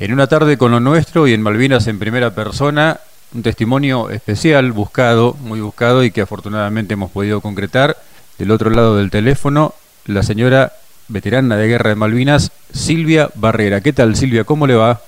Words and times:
En 0.00 0.12
una 0.12 0.26
tarde 0.26 0.58
con 0.58 0.72
lo 0.72 0.80
nuestro 0.80 1.28
y 1.28 1.34
en 1.34 1.42
Malvinas 1.42 1.86
en 1.86 2.00
primera 2.00 2.34
persona, 2.34 2.98
un 3.32 3.44
testimonio 3.44 4.10
especial, 4.10 4.72
buscado, 4.72 5.34
muy 5.40 5.60
buscado 5.60 6.02
y 6.02 6.10
que 6.10 6.20
afortunadamente 6.20 6.94
hemos 6.94 7.12
podido 7.12 7.40
concretar. 7.40 7.96
Del 8.36 8.50
otro 8.50 8.70
lado 8.70 8.96
del 8.96 9.12
teléfono, 9.12 9.72
la 10.06 10.24
señora 10.24 10.72
veterana 11.06 11.56
de 11.56 11.68
guerra 11.68 11.90
de 11.90 11.94
Malvinas, 11.94 12.50
Silvia 12.72 13.30
Barrera. 13.36 13.82
¿Qué 13.82 13.92
tal 13.92 14.16
Silvia? 14.16 14.42
¿Cómo 14.42 14.66
le 14.66 14.74
va? 14.74 15.00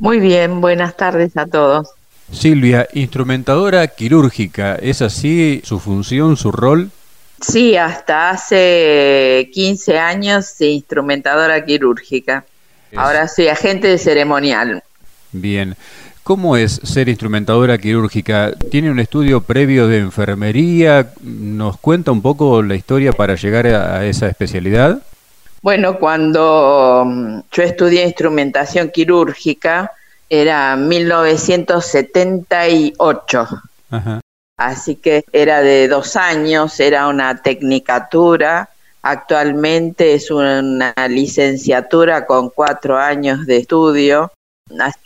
Muy 0.00 0.18
bien, 0.18 0.62
buenas 0.62 0.96
tardes 0.96 1.36
a 1.36 1.46
todos. 1.46 1.90
Silvia, 2.32 2.88
instrumentadora 2.94 3.86
quirúrgica, 3.88 4.76
¿es 4.76 5.02
así 5.02 5.60
su 5.62 5.78
función, 5.78 6.38
su 6.38 6.50
rol? 6.50 6.90
Sí, 7.42 7.76
hasta 7.76 8.30
hace 8.30 9.50
15 9.52 9.98
años 9.98 10.58
instrumentadora 10.58 11.62
quirúrgica. 11.66 12.46
Ahora 12.96 13.28
soy 13.28 13.48
agente 13.48 13.88
de 13.88 13.98
ceremonial. 13.98 14.82
Bien. 15.32 15.76
¿Cómo 16.22 16.56
es 16.56 16.80
ser 16.84 17.08
instrumentadora 17.08 17.76
quirúrgica? 17.78 18.52
¿Tiene 18.70 18.92
un 18.92 19.00
estudio 19.00 19.40
previo 19.40 19.88
de 19.88 19.98
enfermería? 19.98 21.10
¿Nos 21.20 21.78
cuenta 21.78 22.12
un 22.12 22.22
poco 22.22 22.62
la 22.62 22.76
historia 22.76 23.12
para 23.12 23.34
llegar 23.34 23.66
a 23.66 24.06
esa 24.06 24.28
especialidad? 24.28 25.02
Bueno, 25.62 25.98
cuando 25.98 27.04
mm, 27.06 27.40
yo 27.50 27.62
estudié 27.62 28.04
instrumentación 28.04 28.90
quirúrgica, 28.90 29.90
era 30.28 30.76
1978. 30.76 33.48
Así 34.56 34.96
que 34.96 35.24
era 35.32 35.60
de 35.60 35.86
dos 35.88 36.16
años, 36.16 36.80
era 36.80 37.06
una 37.08 37.42
tecnicatura. 37.42 38.70
Actualmente 39.02 40.14
es 40.14 40.30
una 40.30 40.94
licenciatura 41.08 42.24
con 42.24 42.50
cuatro 42.50 42.96
años 42.96 43.46
de 43.46 43.58
estudio. 43.58 44.32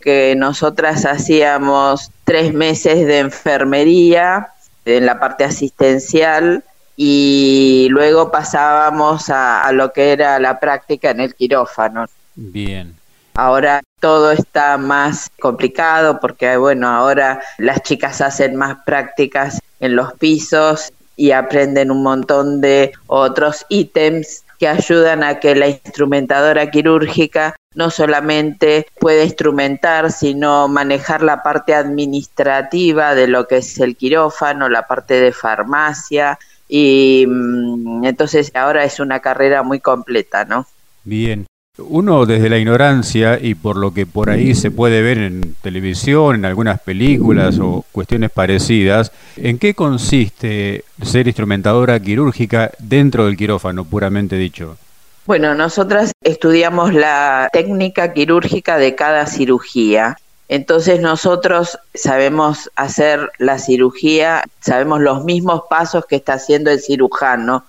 Que 0.00 0.34
nosotras 0.36 1.06
hacíamos 1.06 2.12
tres 2.24 2.54
meses 2.54 3.06
de 3.06 3.18
enfermería 3.18 4.48
en 4.84 5.06
la 5.06 5.18
parte 5.18 5.44
asistencial 5.44 6.62
y 6.94 7.88
luego 7.90 8.30
pasábamos 8.30 9.28
a, 9.28 9.64
a 9.64 9.72
lo 9.72 9.92
que 9.92 10.12
era 10.12 10.38
la 10.38 10.60
práctica 10.60 11.10
en 11.10 11.20
el 11.20 11.34
quirófano. 11.34 12.06
Bien. 12.36 12.94
Ahora 13.34 13.82
todo 14.00 14.30
está 14.30 14.78
más 14.78 15.30
complicado 15.40 16.20
porque, 16.20 16.56
bueno, 16.56 16.88
ahora 16.88 17.40
las 17.58 17.82
chicas 17.82 18.20
hacen 18.20 18.56
más 18.56 18.78
prácticas 18.84 19.60
en 19.80 19.96
los 19.96 20.12
pisos 20.14 20.92
y 21.16 21.32
aprenden 21.32 21.90
un 21.90 22.02
montón 22.02 22.60
de 22.60 22.92
otros 23.06 23.64
ítems 23.68 24.44
que 24.58 24.68
ayudan 24.68 25.22
a 25.22 25.38
que 25.38 25.54
la 25.54 25.68
instrumentadora 25.68 26.70
quirúrgica 26.70 27.56
no 27.74 27.90
solamente 27.90 28.86
pueda 28.98 29.22
instrumentar, 29.22 30.10
sino 30.10 30.66
manejar 30.68 31.22
la 31.22 31.42
parte 31.42 31.74
administrativa 31.74 33.14
de 33.14 33.26
lo 33.26 33.46
que 33.46 33.58
es 33.58 33.78
el 33.80 33.96
quirófano, 33.96 34.68
la 34.68 34.86
parte 34.86 35.20
de 35.20 35.32
farmacia, 35.32 36.38
y 36.68 37.26
mm, 37.28 38.04
entonces 38.04 38.50
ahora 38.54 38.84
es 38.84 38.98
una 38.98 39.20
carrera 39.20 39.62
muy 39.62 39.80
completa, 39.80 40.44
¿no? 40.44 40.66
Bien. 41.04 41.46
Uno 41.78 42.24
desde 42.24 42.48
la 42.48 42.58
ignorancia 42.58 43.38
y 43.40 43.54
por 43.54 43.76
lo 43.76 43.92
que 43.92 44.06
por 44.06 44.30
ahí 44.30 44.54
se 44.54 44.70
puede 44.70 45.02
ver 45.02 45.18
en 45.18 45.54
televisión, 45.60 46.36
en 46.36 46.44
algunas 46.46 46.80
películas 46.80 47.58
o 47.58 47.84
cuestiones 47.92 48.30
parecidas, 48.30 49.12
¿en 49.36 49.58
qué 49.58 49.74
consiste 49.74 50.84
ser 51.02 51.26
instrumentadora 51.26 52.00
quirúrgica 52.00 52.70
dentro 52.78 53.26
del 53.26 53.36
quirófano, 53.36 53.84
puramente 53.84 54.36
dicho? 54.36 54.78
Bueno, 55.26 55.54
nosotras 55.54 56.12
estudiamos 56.22 56.94
la 56.94 57.50
técnica 57.52 58.12
quirúrgica 58.12 58.78
de 58.78 58.94
cada 58.94 59.26
cirugía 59.26 60.16
entonces 60.48 61.00
nosotros 61.00 61.78
sabemos 61.94 62.70
hacer 62.76 63.32
la 63.38 63.58
cirugía, 63.58 64.44
sabemos 64.60 65.00
los 65.00 65.24
mismos 65.24 65.62
pasos 65.68 66.06
que 66.06 66.16
está 66.16 66.34
haciendo 66.34 66.70
el 66.70 66.80
cirujano. 66.80 67.64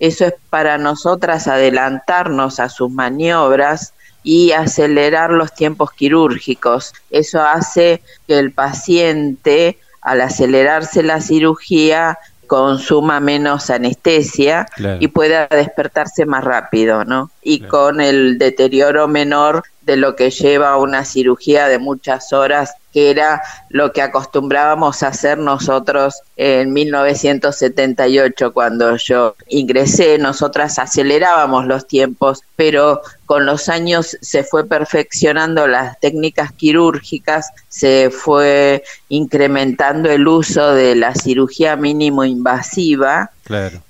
Eso 0.00 0.26
es 0.26 0.34
para 0.50 0.78
nosotras 0.78 1.46
adelantarnos 1.46 2.58
a 2.58 2.68
sus 2.68 2.90
maniobras 2.90 3.94
y 4.24 4.50
acelerar 4.50 5.30
los 5.30 5.54
tiempos 5.54 5.92
quirúrgicos. 5.92 6.92
Eso 7.10 7.40
hace 7.40 8.02
que 8.26 8.38
el 8.38 8.52
paciente, 8.52 9.78
al 10.00 10.20
acelerarse 10.20 11.04
la 11.04 11.20
cirugía, 11.20 12.18
consuma 12.48 13.20
menos 13.20 13.70
anestesia 13.70 14.66
y 14.98 15.06
pueda 15.08 15.46
despertarse 15.46 16.26
más 16.26 16.42
rápido, 16.42 17.04
¿no? 17.04 17.30
Y 17.42 17.60
con 17.60 18.00
el 18.00 18.38
deterioro 18.38 19.06
menor 19.06 19.62
de 19.82 19.96
lo 19.96 20.16
que 20.16 20.30
lleva 20.30 20.76
una 20.76 21.04
cirugía 21.04 21.68
de 21.68 21.78
muchas 21.78 22.32
horas, 22.32 22.74
que 22.98 23.10
era 23.10 23.42
lo 23.68 23.92
que 23.92 24.02
acostumbrábamos 24.02 25.04
a 25.04 25.08
hacer 25.08 25.38
nosotros 25.38 26.20
en 26.36 26.72
1978 26.72 28.52
cuando 28.52 28.96
yo 28.96 29.36
ingresé. 29.46 30.18
Nosotras 30.18 30.80
acelerábamos 30.80 31.66
los 31.66 31.86
tiempos, 31.86 32.42
pero 32.56 33.00
con 33.24 33.46
los 33.46 33.68
años 33.68 34.18
se 34.20 34.42
fue 34.42 34.66
perfeccionando 34.66 35.68
las 35.68 36.00
técnicas 36.00 36.50
quirúrgicas, 36.50 37.52
se 37.68 38.10
fue 38.10 38.82
incrementando 39.08 40.10
el 40.10 40.26
uso 40.26 40.74
de 40.74 40.96
la 40.96 41.14
cirugía 41.14 41.76
mínimo 41.76 42.24
invasiva 42.24 43.30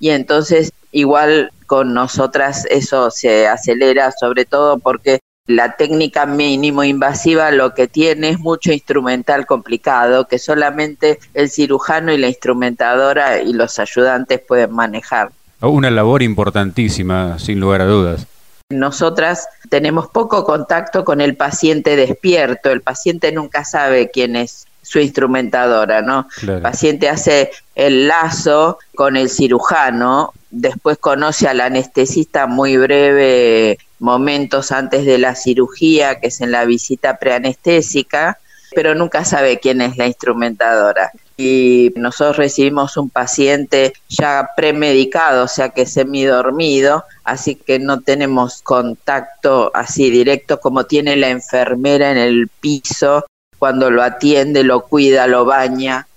y 0.01 0.11
entonces 0.11 0.71
igual 0.93 1.51
con 1.67 1.95
nosotras 1.95 2.67
eso 2.69 3.11
se 3.11 3.47
acelera, 3.47 4.13
sobre 4.13 4.45
todo 4.45 4.79
porque 4.79 5.21
la 5.49 5.77
técnica 5.77 6.27
mínimo 6.27 6.85
invasiva 6.85 7.51
lo 7.51 7.73
que 7.73 7.89
tiene 7.89 8.29
es 8.29 8.39
mucho 8.39 8.71
instrumental 8.71 9.47
complicado 9.47 10.29
que 10.29 10.39
solamente 10.39 11.19
el 11.33 11.49
cirujano 11.49 12.13
y 12.13 12.19
la 12.19 12.29
instrumentadora 12.29 13.41
y 13.41 13.55
los 13.55 13.79
ayudantes 13.79 14.41
pueden 14.47 14.75
manejar. 14.75 15.33
Una 15.61 15.91
labor 15.91 16.23
importantísima, 16.23 17.39
sin 17.39 17.61
lugar 17.61 17.81
a 17.81 17.87
dudas. 17.87 18.27
Nosotras 18.69 19.49
tenemos 19.71 20.09
poco 20.09 20.45
contacto 20.45 21.03
con 21.03 21.23
el 21.23 21.35
paciente 21.35 21.97
despierto, 21.97 22.71
el 22.71 22.83
paciente 22.83 23.33
nunca 23.33 23.65
sabe 23.65 24.11
quién 24.11 24.37
es 24.37 24.67
su 24.83 24.99
instrumentadora, 24.99 26.03
¿no? 26.03 26.29
El 26.43 26.61
paciente 26.61 27.09
hace 27.09 27.51
el 27.75 28.07
lazo 28.07 28.79
con 28.95 29.17
el 29.17 29.31
cirujano, 29.31 30.35
después 30.51 30.99
conoce 30.99 31.49
al 31.49 31.63
anestesista 31.63 32.47
muy 32.47 32.77
breve 32.77 33.79
momentos 33.99 34.73
antes 34.73 35.05
de 35.05 35.19
la 35.19 35.35
cirugía, 35.35 36.21
que 36.21 36.29
es 36.29 36.41
en 36.41 36.53
la 36.53 36.65
visita 36.65 37.19
preanestésica, 37.19 38.39
pero 38.75 38.95
nunca 38.95 39.25
sabe 39.25 39.59
quién 39.59 39.81
es 39.81 39.97
la 39.97 40.07
instrumentadora. 40.07 41.11
Y 41.37 41.93
nosotros 41.95 42.37
recibimos 42.37 42.97
un 42.97 43.11
paciente 43.11 43.93
ya 44.09 44.51
premedicado, 44.57 45.45
o 45.45 45.49
sea 45.49 45.69
que 45.69 45.87
semidormido, 45.87 47.05
así 47.23 47.55
que 47.55 47.79
no 47.79 48.01
tenemos 48.01 48.61
contacto 48.63 49.71
así 49.73 50.11
directo 50.11 50.59
como 50.59 50.85
tiene 50.85 51.15
la 51.15 51.29
enfermera 51.29 52.11
en 52.11 52.19
el 52.19 52.49
piso 52.49 53.25
cuando 53.59 53.91
lo 53.91 54.03
atiende, 54.03 54.65
lo 54.65 54.83
cuida, 54.83 55.29
lo 55.29 55.45
baña. 55.45 56.08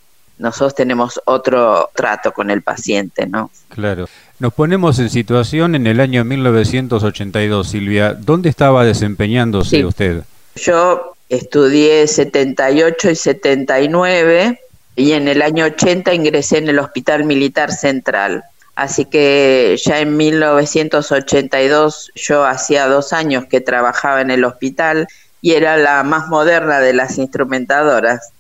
Nosotros 0.42 0.76
tenemos 0.76 1.22
otro 1.26 1.90
trato 1.96 2.32
con 2.34 2.50
el 2.50 2.64
paciente, 2.64 3.28
¿no? 3.28 3.52
Claro. 3.70 4.08
Nos 4.40 4.54
ponemos 4.54 4.98
en 4.98 5.12
situación 5.12 5.76
en 5.76 5.86
el 5.86 6.00
año 6.00 6.26
1982, 6.26 7.70
Silvia. 7.70 8.14
¿Dónde 8.14 8.50
estaba 8.50 8.84
desempeñándose 8.84 9.86
usted? 9.86 10.24
Yo 10.56 11.14
estudié 11.30 12.08
78 12.08 13.12
y 13.12 13.16
79 13.16 14.60
y 14.96 15.12
en 15.12 15.28
el 15.28 15.44
año 15.44 15.66
80 15.66 16.14
ingresé 16.14 16.58
en 16.58 16.70
el 16.70 16.80
Hospital 16.80 17.24
Militar 17.24 17.72
Central. 17.72 18.44
Así 18.76 19.06
que 19.06 19.80
ya 19.84 20.00
en 20.00 20.18
1982 20.18 22.12
yo 22.16 22.46
hacía 22.46 22.88
dos 22.88 23.14
años 23.14 23.46
que 23.46 23.62
trabajaba 23.62 24.22
en 24.22 24.32
el 24.32 24.44
hospital 24.44 25.08
y 25.40 25.52
era 25.52 25.78
la 25.78 26.02
más 26.04 26.30
moderna 26.30 26.80
de 26.80 26.94
las 26.94 27.20
instrumentadoras. 27.20 28.32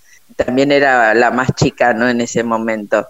También 0.46 0.72
era 0.72 1.14
la 1.14 1.32
más 1.32 1.54
chica, 1.56 1.94
¿no? 1.94 2.10
En 2.10 2.22
ese 2.22 2.44
momento. 2.44 3.08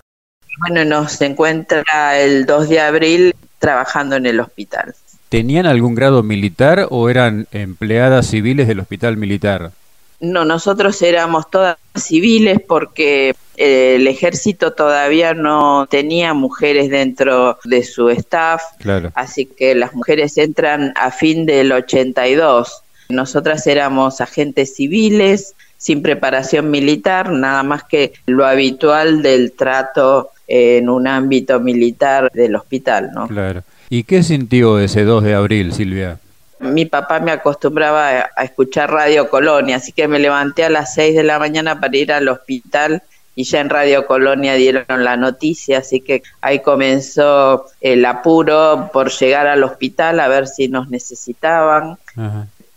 Bueno, 0.60 0.86
nos 0.86 1.22
encuentra 1.22 2.20
el 2.20 2.46
2 2.46 2.70
de 2.70 2.80
abril 2.80 3.36
trabajando 3.60 4.16
en 4.16 4.26
el 4.26 4.40
hospital. 4.40 4.94
¿Tenían 5.30 5.66
algún 5.66 5.96
grado 5.96 6.24
militar 6.24 6.88
o 6.90 7.10
eran 7.10 7.48
empleadas 7.52 8.28
civiles 8.28 8.68
del 8.68 8.82
hospital 8.82 9.16
militar? 9.16 9.72
No, 10.20 10.46
nosotros 10.46 11.02
éramos 11.02 11.50
todas 11.50 11.78
civiles 11.96 12.60
porque 12.68 13.34
eh, 13.58 13.96
el 13.96 14.08
ejército 14.08 14.74
todavía 14.74 15.34
no 15.34 15.88
tenía 15.90 16.34
mujeres 16.34 16.90
dentro 16.90 17.58
de 17.64 17.84
su 17.84 18.10
staff, 18.10 18.62
claro. 18.78 19.12
así 19.16 19.46
que 19.46 19.74
las 19.74 19.96
mujeres 19.96 20.38
entran 20.38 20.94
a 20.96 21.12
fin 21.12 21.46
del 21.46 21.72
82. 21.72 22.84
Nosotras 23.10 23.66
éramos 23.68 24.22
agentes 24.22 24.76
civiles 24.76 25.56
sin 25.82 26.04
preparación 26.04 26.70
militar, 26.70 27.32
nada 27.32 27.64
más 27.64 27.84
que 27.84 28.14
lo 28.28 28.46
habitual 28.46 29.24
del 29.24 29.54
trato 29.54 30.30
en 30.48 30.90
un 30.90 31.08
ámbito 31.08 31.60
militar 31.60 32.32
del 32.32 32.56
hospital, 32.56 33.10
¿no? 33.16 33.28
Claro. 33.28 33.64
¿Y 33.90 34.04
qué 34.04 34.22
sintió 34.22 34.78
ese 34.78 35.06
2 35.06 35.24
de 35.24 35.34
abril, 35.34 35.74
Silvia? 35.74 36.20
mi 36.60 36.86
papá 36.86 37.20
me 37.20 37.32
acostumbraba 37.32 38.30
a, 38.36 38.44
escuchar 38.44 38.92
Radio 38.92 39.28
Colonia, 39.28 39.78
así 39.78 39.92
que 39.92 40.08
me 40.08 40.20
levanté 40.20 40.64
a 40.64 40.70
las 40.70 40.94
6 40.94 41.16
de 41.16 41.24
la 41.24 41.40
mañana 41.40 41.80
para 41.80 41.98
ir 41.98 42.14
al 42.14 42.28
hospital 42.28 43.02
y 43.34 43.46
ya 43.46 43.62
en 43.62 43.70
Radio 43.70 44.06
Colonia 44.06 44.54
dieron 44.54 45.04
la 45.04 45.18
noticia, 45.18 45.80
así 45.80 46.02
que 46.02 46.22
ahí 46.42 46.60
comenzó 46.60 47.66
el 47.80 48.06
apuro 48.06 48.92
por 48.94 49.10
llegar 49.10 49.48
al 49.48 49.64
hospital 49.64 50.20
a 50.20 50.28
ver 50.28 50.48
si 50.48 50.68
nos 50.68 50.90
necesitaban. 50.90 51.98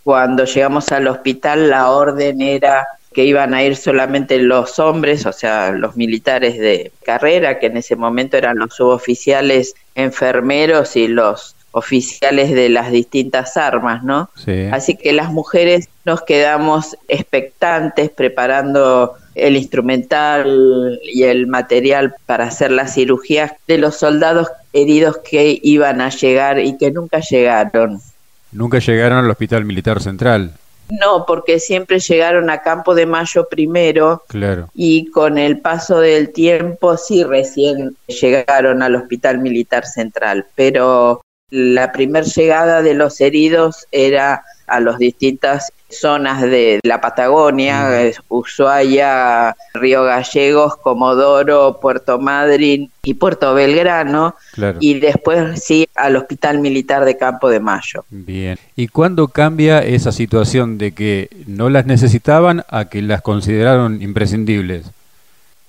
Cuando 0.04 0.44
llegamos 0.44 0.92
al 0.92 1.08
hospital 1.08 1.70
la 1.70 1.90
orden 1.90 2.40
era 2.40 2.86
que 3.14 3.24
iban 3.24 3.54
a 3.54 3.62
ir 3.62 3.76
solamente 3.76 4.38
los 4.38 4.78
hombres, 4.78 5.24
o 5.24 5.32
sea, 5.32 5.70
los 5.70 5.96
militares 5.96 6.58
de 6.58 6.92
carrera, 7.04 7.58
que 7.58 7.66
en 7.66 7.78
ese 7.78 7.96
momento 7.96 8.36
eran 8.36 8.58
los 8.58 8.74
suboficiales 8.74 9.74
enfermeros 9.94 10.96
y 10.96 11.08
los 11.08 11.56
oficiales 11.70 12.52
de 12.52 12.68
las 12.68 12.90
distintas 12.90 13.56
armas, 13.56 14.04
¿no? 14.04 14.30
Así 14.72 14.96
que 14.96 15.12
las 15.12 15.32
mujeres 15.32 15.88
nos 16.04 16.22
quedamos 16.22 16.96
expectantes 17.08 18.10
preparando 18.10 19.14
el 19.34 19.56
instrumental 19.56 21.00
y 21.02 21.24
el 21.24 21.46
material 21.46 22.14
para 22.26 22.44
hacer 22.44 22.70
las 22.70 22.94
cirugías 22.94 23.52
de 23.66 23.78
los 23.78 23.96
soldados 23.96 24.48
heridos 24.72 25.18
que 25.18 25.58
iban 25.62 26.00
a 26.00 26.10
llegar 26.10 26.60
y 26.60 26.76
que 26.76 26.92
nunca 26.92 27.20
llegaron. 27.20 28.00
Nunca 28.54 28.78
llegaron 28.78 29.18
al 29.18 29.30
Hospital 29.30 29.64
Militar 29.64 30.00
Central. 30.00 30.54
No, 30.88 31.24
porque 31.26 31.58
siempre 31.58 31.98
llegaron 31.98 32.50
a 32.50 32.62
Campo 32.62 32.94
de 32.94 33.04
Mayo 33.04 33.48
primero. 33.48 34.22
Claro. 34.28 34.70
Y 34.74 35.10
con 35.10 35.38
el 35.38 35.60
paso 35.60 35.98
del 35.98 36.32
tiempo 36.32 36.96
sí 36.96 37.24
recién 37.24 37.96
llegaron 38.06 38.82
al 38.82 38.94
Hospital 38.94 39.38
Militar 39.38 39.86
Central, 39.86 40.46
pero 40.54 41.22
la 41.50 41.92
primer 41.92 42.24
llegada 42.24 42.82
de 42.82 42.94
los 42.94 43.20
heridos 43.20 43.86
era 43.92 44.44
a 44.66 44.80
las 44.80 44.98
distintas 44.98 45.72
zonas 45.88 46.42
de 46.42 46.80
la 46.82 47.00
Patagonia, 47.00 48.10
Ushuaia, 48.28 49.56
Río 49.74 50.04
Gallegos, 50.04 50.76
Comodoro, 50.76 51.78
Puerto 51.80 52.18
Madryn 52.18 52.90
y 53.02 53.14
Puerto 53.14 53.54
Belgrano, 53.54 54.34
y 54.80 54.98
después 54.98 55.62
sí 55.62 55.86
al 55.94 56.16
Hospital 56.16 56.58
Militar 56.58 57.04
de 57.04 57.16
Campo 57.16 57.48
de 57.48 57.60
Mayo. 57.60 58.04
Bien. 58.10 58.58
¿Y 58.76 58.88
cuándo 58.88 59.28
cambia 59.28 59.80
esa 59.80 60.12
situación 60.12 60.78
de 60.78 60.92
que 60.92 61.28
no 61.46 61.70
las 61.70 61.86
necesitaban 61.86 62.64
a 62.68 62.86
que 62.86 63.02
las 63.02 63.22
consideraron 63.22 64.02
imprescindibles? 64.02 64.86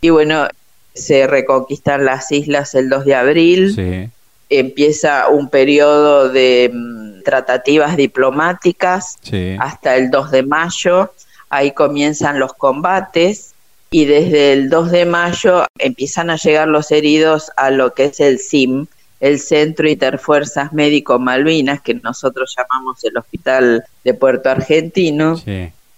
Y 0.02 0.10
bueno, 0.10 0.48
se 0.94 1.28
reconquistan 1.28 2.06
las 2.06 2.32
islas 2.32 2.74
el 2.76 2.90
2 2.90 3.06
de 3.06 3.16
abril. 3.16 3.76
Sí 3.76 4.12
empieza 4.50 5.30
un 5.30 5.50
periodo 5.50 6.30
de 6.30 6.70
mm, 6.74 6.95
tratativas 7.26 7.98
diplomáticas 7.98 9.18
hasta 9.60 9.98
el 9.98 10.10
2 10.10 10.32
de 10.32 10.44
mayo, 10.44 11.12
ahí 11.50 11.72
comienzan 11.72 12.40
los 12.40 12.54
combates 12.54 13.54
y 13.92 14.06
desde 14.06 14.54
el 14.54 14.70
2 14.70 14.92
de 14.92 15.06
mayo 15.06 15.66
empiezan 15.78 16.30
a 16.30 16.38
llegar 16.38 16.70
los 16.70 16.92
heridos 16.92 17.52
a 17.58 17.72
lo 17.72 17.94
que 17.94 18.06
es 18.06 18.22
el 18.22 18.40
CIM, 18.40 18.88
el 19.20 19.40
Centro 19.40 19.90
Interfuerzas 19.90 20.72
Médico 20.72 21.20
Malvinas, 21.20 21.82
que 21.82 21.96
nosotros 21.96 22.56
llamamos 22.58 23.04
el 23.04 23.18
Hospital 23.18 23.84
de 24.04 24.14
Puerto 24.14 24.50
Argentino. 24.50 25.42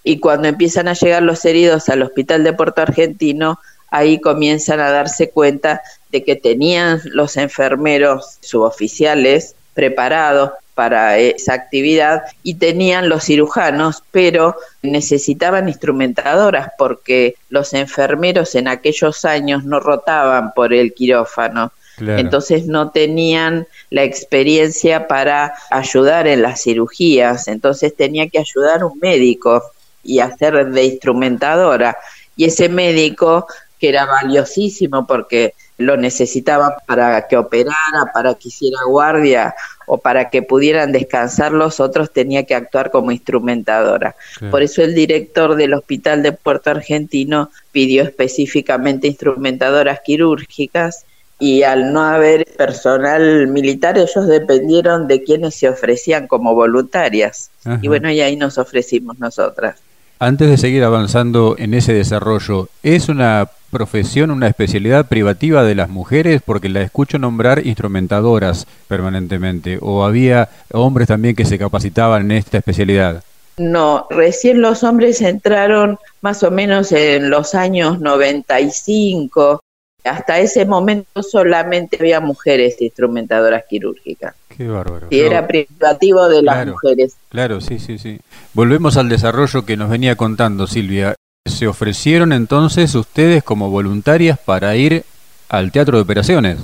Y 0.04 0.20
cuando 0.20 0.48
empiezan 0.48 0.88
a 0.88 0.94
llegar 0.94 1.24
los 1.24 1.44
heridos 1.44 1.90
al 1.90 2.02
Hospital 2.02 2.44
de 2.44 2.54
Puerto 2.54 2.82
Argentino, 2.82 3.60
ahí 3.90 4.20
comienzan 4.22 4.80
a 4.80 4.92
darse 4.92 5.30
cuenta 5.30 5.82
de 6.12 6.24
que 6.24 6.36
tenían 6.36 7.02
los 7.06 7.36
enfermeros 7.36 8.38
suboficiales 8.42 9.56
preparados 9.78 10.54
para 10.74 11.20
esa 11.20 11.54
actividad 11.54 12.24
y 12.42 12.56
tenían 12.56 13.10
los 13.10 13.26
cirujanos, 13.26 14.02
pero 14.10 14.56
necesitaban 14.82 15.68
instrumentadoras 15.68 16.72
porque 16.80 17.36
los 17.50 17.76
enfermeros 17.76 18.56
en 18.56 18.70
aquellos 18.70 19.24
años 19.24 19.66
no 19.66 19.80
rotaban 19.80 20.52
por 20.56 20.74
el 20.74 20.96
quirófano. 20.96 21.72
Entonces 22.00 22.66
no 22.66 22.90
tenían 22.90 23.68
la 23.92 24.04
experiencia 24.04 25.08
para 25.08 25.54
ayudar 25.70 26.26
en 26.26 26.42
las 26.42 26.64
cirugías, 26.64 27.48
entonces 27.48 27.96
tenía 27.96 28.28
que 28.30 28.40
ayudar 28.40 28.84
un 28.84 28.98
médico 29.00 29.62
y 30.04 30.20
hacer 30.20 30.72
de 30.72 30.86
instrumentadora. 30.86 31.98
Y 32.36 32.46
ese 32.46 32.68
médico 32.68 33.46
que 33.80 33.90
era 33.90 34.06
valiosísimo 34.06 35.06
porque 35.06 35.54
lo 35.78 35.96
necesitaban 35.96 36.72
para 36.88 37.28
que 37.28 37.38
operara, 37.38 38.12
para 38.14 38.34
que 38.34 38.48
hiciera 38.48 38.80
guardia 38.88 39.56
o 39.86 40.00
para 40.00 40.30
que 40.30 40.42
pudieran 40.42 40.92
descansar 40.92 41.52
los 41.52 41.80
otros, 41.80 42.12
tenía 42.12 42.46
que 42.46 42.56
actuar 42.56 42.92
como 42.92 43.12
instrumentadora. 43.12 44.16
Por 44.52 44.62
eso 44.64 44.82
el 44.82 44.96
director 44.96 45.56
del 45.56 45.74
Hospital 45.74 46.24
de 46.24 46.32
Puerto 46.32 46.72
Argentino 46.72 47.52
pidió 47.72 48.04
específicamente 48.04 49.08
instrumentadoras 49.08 50.02
quirúrgicas 50.04 51.06
y 51.40 51.62
al 51.62 51.94
no 51.94 52.02
haber 52.04 52.46
personal 52.58 53.48
militar, 53.48 53.98
ellos 53.98 54.28
dependieron 54.28 55.08
de 55.08 55.24
quienes 55.24 55.56
se 55.56 55.70
ofrecían 55.70 56.28
como 56.28 56.56
voluntarias. 56.56 57.52
Y 57.82 57.88
bueno, 57.88 58.10
y 58.12 58.22
ahí 58.22 58.36
nos 58.36 58.58
ofrecimos 58.58 59.20
nosotras. 59.20 59.80
Antes 60.20 60.50
de 60.50 60.58
seguir 60.58 60.84
avanzando 60.84 61.56
en 61.60 61.76
ese 61.76 61.94
desarrollo, 61.94 62.70
¿es 62.82 63.08
una 63.08 63.50
profesión, 63.70 64.32
una 64.32 64.48
especialidad 64.48 65.06
privativa 65.06 65.64
de 65.64 65.76
las 65.76 65.90
mujeres? 65.90 66.42
Porque 66.44 66.70
la 66.70 66.82
escucho 66.82 67.20
nombrar 67.20 67.68
instrumentadoras 67.68 68.66
permanentemente. 68.88 69.78
¿O 69.80 70.04
había 70.04 70.50
hombres 70.74 71.10
también 71.10 71.36
que 71.36 71.46
se 71.46 71.60
capacitaban 71.60 72.32
en 72.32 72.38
esta 72.38 72.58
especialidad? 72.58 73.24
No, 73.58 74.08
recién 74.10 74.60
los 74.60 74.84
hombres 74.84 75.22
entraron 75.22 76.00
más 76.22 76.42
o 76.42 76.50
menos 76.50 76.92
en 76.92 77.30
los 77.30 77.54
años 77.54 78.00
95. 78.00 79.62
Hasta 80.08 80.40
ese 80.40 80.66
momento 80.66 81.22
solamente 81.24 81.98
había 82.00 82.20
mujeres 82.20 82.82
instrumentadoras 82.82 83.64
quirúrgicas. 83.70 84.36
Qué 84.56 84.68
bárbaro. 84.68 85.08
Y 85.10 85.20
era 85.20 85.46
privativo 85.46 86.28
de 86.28 86.42
las 86.42 86.66
mujeres. 86.66 87.16
Claro, 87.30 87.62
sí, 87.62 87.80
sí, 87.80 87.98
sí. 87.98 88.20
Volvemos 88.54 88.98
al 88.98 89.10
desarrollo 89.10 89.66
que 89.66 89.78
nos 89.78 89.90
venía 89.90 90.16
contando 90.16 90.68
Silvia. 90.68 91.16
¿Se 91.46 91.68
ofrecieron 91.68 92.34
entonces 92.34 92.96
ustedes 92.96 93.44
como 93.44 93.70
voluntarias 93.70 94.40
para 94.40 94.76
ir 94.76 95.04
al 95.50 95.72
teatro 95.72 95.98
de 95.98 96.04
operaciones? 96.04 96.58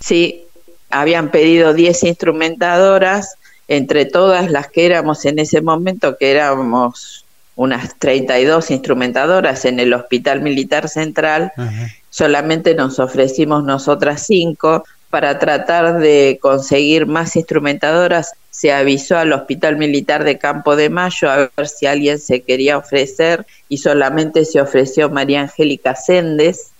Sí, 0.00 0.44
habían 0.90 1.30
pedido 1.30 1.72
10 1.72 2.04
instrumentadoras, 2.04 3.36
entre 3.68 4.04
todas 4.04 4.50
las 4.50 4.68
que 4.68 4.86
éramos 4.86 5.24
en 5.24 5.38
ese 5.38 5.62
momento, 5.62 6.16
que 6.18 6.32
éramos 6.32 7.24
unas 7.54 7.96
32 7.98 8.70
instrumentadoras 8.70 9.64
en 9.64 9.80
el 9.80 9.92
Hospital 9.92 10.40
Militar 10.40 10.88
Central, 10.88 11.52
solamente 12.10 12.74
nos 12.74 12.98
ofrecimos 12.98 13.64
nosotras 13.64 14.24
cinco, 14.26 14.84
para 15.10 15.40
tratar 15.40 15.98
de 15.98 16.38
conseguir 16.40 17.06
más 17.06 17.34
instrumentadoras, 17.34 18.32
se 18.50 18.72
avisó 18.72 19.18
al 19.18 19.32
Hospital 19.32 19.76
Militar 19.76 20.22
de 20.22 20.38
Campo 20.38 20.76
de 20.76 20.88
Mayo 20.88 21.28
a 21.28 21.50
ver 21.56 21.68
si 21.68 21.86
alguien 21.86 22.20
se 22.20 22.42
quería 22.42 22.78
ofrecer 22.78 23.44
y 23.68 23.78
solamente 23.78 24.44
se 24.44 24.60
ofreció 24.60 25.10
María 25.10 25.42
Angélica 25.42 25.96
Sendes. 25.96 26.70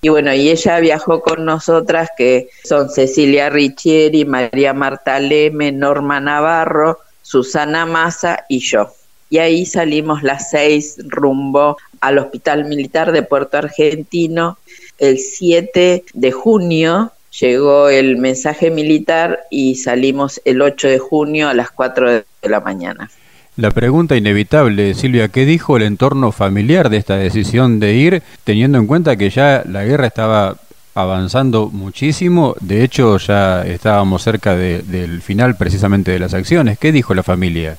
Y 0.00 0.08
bueno, 0.08 0.32
y 0.32 0.48
ella 0.48 0.80
viajó 0.80 1.20
con 1.20 1.44
nosotras, 1.44 2.08
que 2.16 2.48
son 2.64 2.88
Cecilia 2.88 3.50
Richieri, 3.50 4.24
María 4.24 4.72
Marta 4.72 5.20
Leme, 5.20 5.70
Norma 5.70 6.18
Navarro, 6.18 6.98
Susana 7.20 7.84
Massa 7.84 8.46
y 8.48 8.60
yo. 8.60 8.94
Y 9.28 9.36
ahí 9.36 9.66
salimos 9.66 10.22
las 10.22 10.50
seis 10.50 10.96
rumbo 11.06 11.76
al 12.00 12.18
Hospital 12.18 12.64
Militar 12.64 13.12
de 13.12 13.22
Puerto 13.22 13.58
Argentino 13.58 14.58
el 15.00 15.18
7 15.18 16.04
de 16.12 16.32
junio 16.32 17.12
llegó 17.38 17.88
el 17.88 18.18
mensaje 18.18 18.70
militar 18.70 19.40
y 19.50 19.76
salimos 19.76 20.40
el 20.44 20.62
8 20.62 20.88
de 20.88 20.98
junio 20.98 21.48
a 21.48 21.54
las 21.54 21.70
4 21.70 22.12
de 22.12 22.24
la 22.42 22.60
mañana. 22.60 23.10
La 23.56 23.70
pregunta 23.70 24.16
inevitable, 24.16 24.94
Silvia, 24.94 25.28
¿qué 25.28 25.44
dijo 25.44 25.76
el 25.76 25.82
entorno 25.82 26.32
familiar 26.32 26.88
de 26.88 26.98
esta 26.98 27.16
decisión 27.16 27.80
de 27.80 27.94
ir, 27.94 28.22
teniendo 28.44 28.78
en 28.78 28.86
cuenta 28.86 29.16
que 29.16 29.30
ya 29.30 29.62
la 29.66 29.84
guerra 29.84 30.06
estaba 30.06 30.56
avanzando 30.94 31.68
muchísimo? 31.68 32.54
De 32.60 32.84
hecho, 32.84 33.18
ya 33.18 33.62
estábamos 33.62 34.22
cerca 34.22 34.54
del 34.56 35.20
final 35.22 35.56
precisamente 35.56 36.10
de 36.12 36.20
las 36.20 36.32
acciones. 36.32 36.78
¿Qué 36.78 36.92
dijo 36.92 37.14
la 37.14 37.22
familia? 37.22 37.76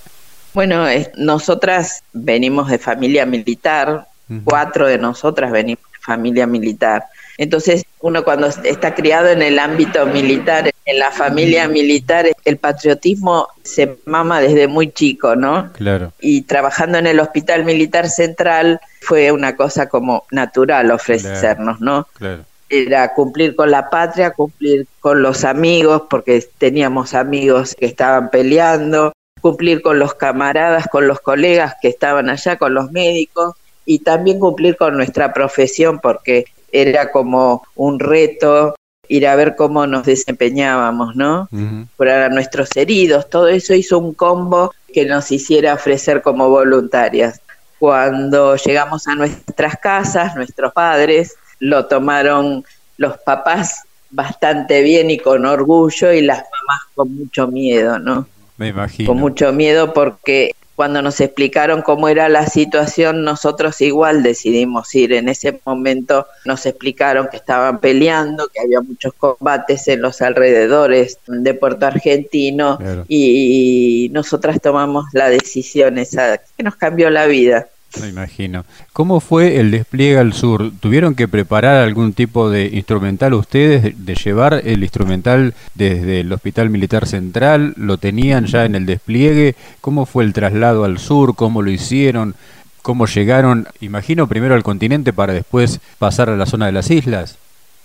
Bueno, 0.54 0.86
nosotras 1.18 2.04
venimos 2.12 2.70
de 2.70 2.78
familia 2.78 3.26
militar, 3.26 4.08
cuatro 4.44 4.88
de 4.88 4.98
nosotras 4.98 5.52
venimos 5.52 5.84
de 5.92 6.00
familia 6.00 6.48
militar. 6.48 7.06
Entonces, 7.38 7.86
uno 8.02 8.24
cuando 8.24 8.48
está 8.48 8.94
criado 8.94 9.30
en 9.30 9.42
el 9.42 9.58
ámbito 9.58 10.06
militar, 10.06 10.72
en 10.86 11.00
la 11.00 11.12
familia 11.12 11.68
militar, 11.68 12.28
el 12.46 12.58
patriotismo 12.58 13.48
se 13.64 13.98
mama 14.06 14.42
desde 14.42 14.68
muy 14.68 14.92
chico, 14.92 15.36
¿no? 15.36 15.72
Claro. 15.74 16.14
Y 16.20 16.44
trabajando 16.44 16.98
en 16.98 17.08
el 17.08 17.20
Hospital 17.20 17.64
Militar 17.66 18.10
Central 18.10 18.80
fue 19.00 19.32
una 19.32 19.56
cosa 19.56 19.90
como 19.90 20.26
natural 20.32 20.92
ofrecernos, 20.92 21.82
¿no? 21.82 22.08
Claro. 22.18 22.46
Era 22.70 23.14
cumplir 23.14 23.56
con 23.56 23.72
la 23.72 23.90
patria, 23.90 24.32
cumplir 24.32 24.88
con 25.00 25.22
los 25.22 25.44
amigos, 25.44 26.04
porque 26.10 26.46
teníamos 26.58 27.14
amigos 27.14 27.76
que 27.78 27.86
estaban 27.86 28.30
peleando, 28.30 29.14
cumplir 29.42 29.82
con 29.82 30.00
los 30.00 30.14
camaradas, 30.14 30.88
con 30.88 31.08
los 31.08 31.20
colegas 31.20 31.76
que 31.82 31.90
estaban 31.90 32.30
allá, 32.30 32.58
con 32.58 32.74
los 32.74 32.92
médicos 32.92 33.56
y 33.86 34.00
también 34.00 34.40
cumplir 34.40 34.78
con 34.78 34.96
nuestra 34.96 35.34
profesión 35.34 36.00
porque 36.00 36.46
era 36.72 37.12
como 37.12 37.64
un 37.76 38.00
reto 38.00 38.76
ir 39.08 39.28
a 39.28 39.36
ver 39.36 39.56
cómo 39.58 39.86
nos 39.88 40.06
desempeñábamos, 40.06 41.16
¿no? 41.16 41.50
Curar 41.98 42.24
a 42.24 42.30
nuestros 42.30 42.70
heridos, 42.76 43.30
todo 43.30 43.50
eso 43.50 43.74
hizo 43.74 44.00
un 44.00 44.14
combo 44.14 44.74
que 44.94 45.06
nos 45.06 45.32
hiciera 45.32 45.74
ofrecer 45.74 46.22
como 46.22 46.50
voluntarias. 46.50 47.42
Cuando 47.78 48.56
llegamos 48.56 49.08
a 49.08 49.16
nuestras 49.16 49.76
casas, 49.78 50.36
nuestros 50.36 50.72
padres 50.72 51.36
lo 51.60 51.88
tomaron 51.88 52.64
los 52.98 53.18
papás 53.18 53.84
bastante 54.12 54.82
bien 54.82 55.10
y 55.10 55.18
con 55.18 55.46
orgullo 55.46 56.14
y 56.14 56.22
las 56.22 56.38
mamás 56.38 56.82
con 56.96 57.14
mucho 57.16 57.48
miedo, 57.48 58.00
¿no? 58.00 58.28
Me 58.58 58.70
imagino. 58.70 59.08
Con 59.08 59.18
mucho 59.18 59.52
miedo 59.52 59.94
porque 59.94 60.52
cuando 60.82 61.04
nos 61.04 61.22
explicaron 61.22 61.84
cómo 61.84 62.10
era 62.10 62.28
la 62.28 62.48
situación, 62.48 63.24
nosotros 63.24 63.80
igual 63.82 64.24
decidimos 64.24 64.96
ir. 64.96 65.14
En 65.14 65.30
ese 65.30 65.62
momento 65.64 66.26
nos 66.44 66.66
explicaron 66.66 67.28
que 67.30 67.38
estaban 67.38 67.80
peleando, 67.80 68.48
que 68.48 68.62
había 68.62 68.82
muchos 68.82 69.14
combates 69.14 69.88
en 69.90 70.02
los 70.02 70.24
alrededores 70.24 71.20
de 71.28 71.54
Puerto 71.54 71.86
Argentino 71.86 72.80
y 73.08 74.10
nosotras 74.12 74.60
tomamos 74.60 75.06
la 75.14 75.30
decisión 75.30 76.00
esa 76.00 76.40
que 76.58 76.64
nos 76.64 76.76
cambió 76.78 77.12
la 77.12 77.28
vida. 77.28 77.68
Me 78.00 78.08
imagino. 78.08 78.64
¿Cómo 78.94 79.20
fue 79.20 79.60
el 79.60 79.72
despliegue 79.72 80.18
al 80.18 80.34
sur? 80.34 80.72
¿Tuvieron 80.80 81.14
que 81.16 81.28
preparar 81.28 81.84
algún 81.84 82.14
tipo 82.14 82.50
de 82.50 82.68
instrumental 82.68 83.34
ustedes, 83.34 84.06
de 84.06 84.16
llevar 84.16 84.62
el 84.64 84.84
instrumental 84.84 85.54
desde 85.76 86.22
el 86.22 86.32
Hospital 86.32 86.70
Militar 86.70 87.06
Central? 87.06 87.74
¿Lo 87.76 87.98
tenían 87.98 88.46
ya 88.46 88.66
en 88.66 88.76
el 88.76 88.86
despliegue? 88.86 89.56
¿Cómo 89.82 90.06
fue 90.06 90.24
el 90.24 90.34
traslado 90.34 90.86
al 90.86 91.00
sur? 91.00 91.36
¿Cómo 91.36 91.62
lo 91.62 91.70
hicieron? 91.70 92.36
¿Cómo 92.82 93.06
llegaron, 93.06 93.68
imagino, 93.82 94.28
primero 94.28 94.56
al 94.56 94.64
continente 94.64 95.14
para 95.14 95.34
después 95.34 95.80
pasar 96.00 96.30
a 96.30 96.38
la 96.38 96.46
zona 96.46 96.68
de 96.68 96.72
las 96.72 96.90
islas? 96.90 97.38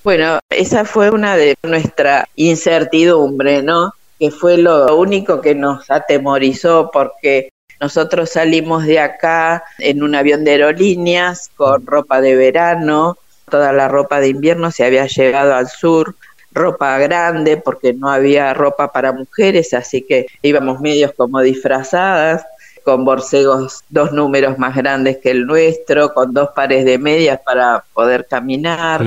Bueno, 0.04 0.38
esa 0.50 0.84
fue 0.84 1.10
una 1.10 1.36
de 1.36 1.56
nuestra 1.64 2.28
incertidumbre, 2.36 3.62
¿no? 3.62 3.92
Que 4.18 4.30
fue 4.30 4.56
lo 4.56 4.96
único 4.96 5.40
que 5.40 5.54
nos 5.54 5.90
atemorizó 5.90 6.90
porque 6.92 7.50
nosotros 7.80 8.30
salimos 8.30 8.84
de 8.84 9.00
acá 9.00 9.64
en 9.78 10.02
un 10.02 10.14
avión 10.14 10.44
de 10.44 10.52
aerolíneas 10.52 11.50
con 11.56 11.86
ropa 11.86 12.20
de 12.20 12.36
verano, 12.36 13.18
toda 13.50 13.72
la 13.72 13.88
ropa 13.88 14.20
de 14.20 14.28
invierno 14.28 14.70
se 14.70 14.84
había 14.84 15.06
llegado 15.06 15.54
al 15.54 15.68
sur, 15.68 16.14
ropa 16.52 16.98
grande 16.98 17.58
porque 17.58 17.92
no 17.92 18.10
había 18.10 18.54
ropa 18.54 18.92
para 18.92 19.12
mujeres, 19.12 19.74
así 19.74 20.02
que 20.02 20.26
íbamos 20.42 20.80
medios 20.80 21.12
como 21.16 21.40
disfrazadas 21.40 22.44
con 22.82 23.04
borcegos 23.04 23.82
dos 23.88 24.12
números 24.12 24.58
más 24.58 24.76
grandes 24.76 25.18
que 25.18 25.32
el 25.32 25.44
nuestro, 25.44 26.14
con 26.14 26.32
dos 26.32 26.50
pares 26.54 26.84
de 26.84 26.98
medias 26.98 27.40
para 27.44 27.84
poder 27.92 28.26
caminar. 28.26 29.04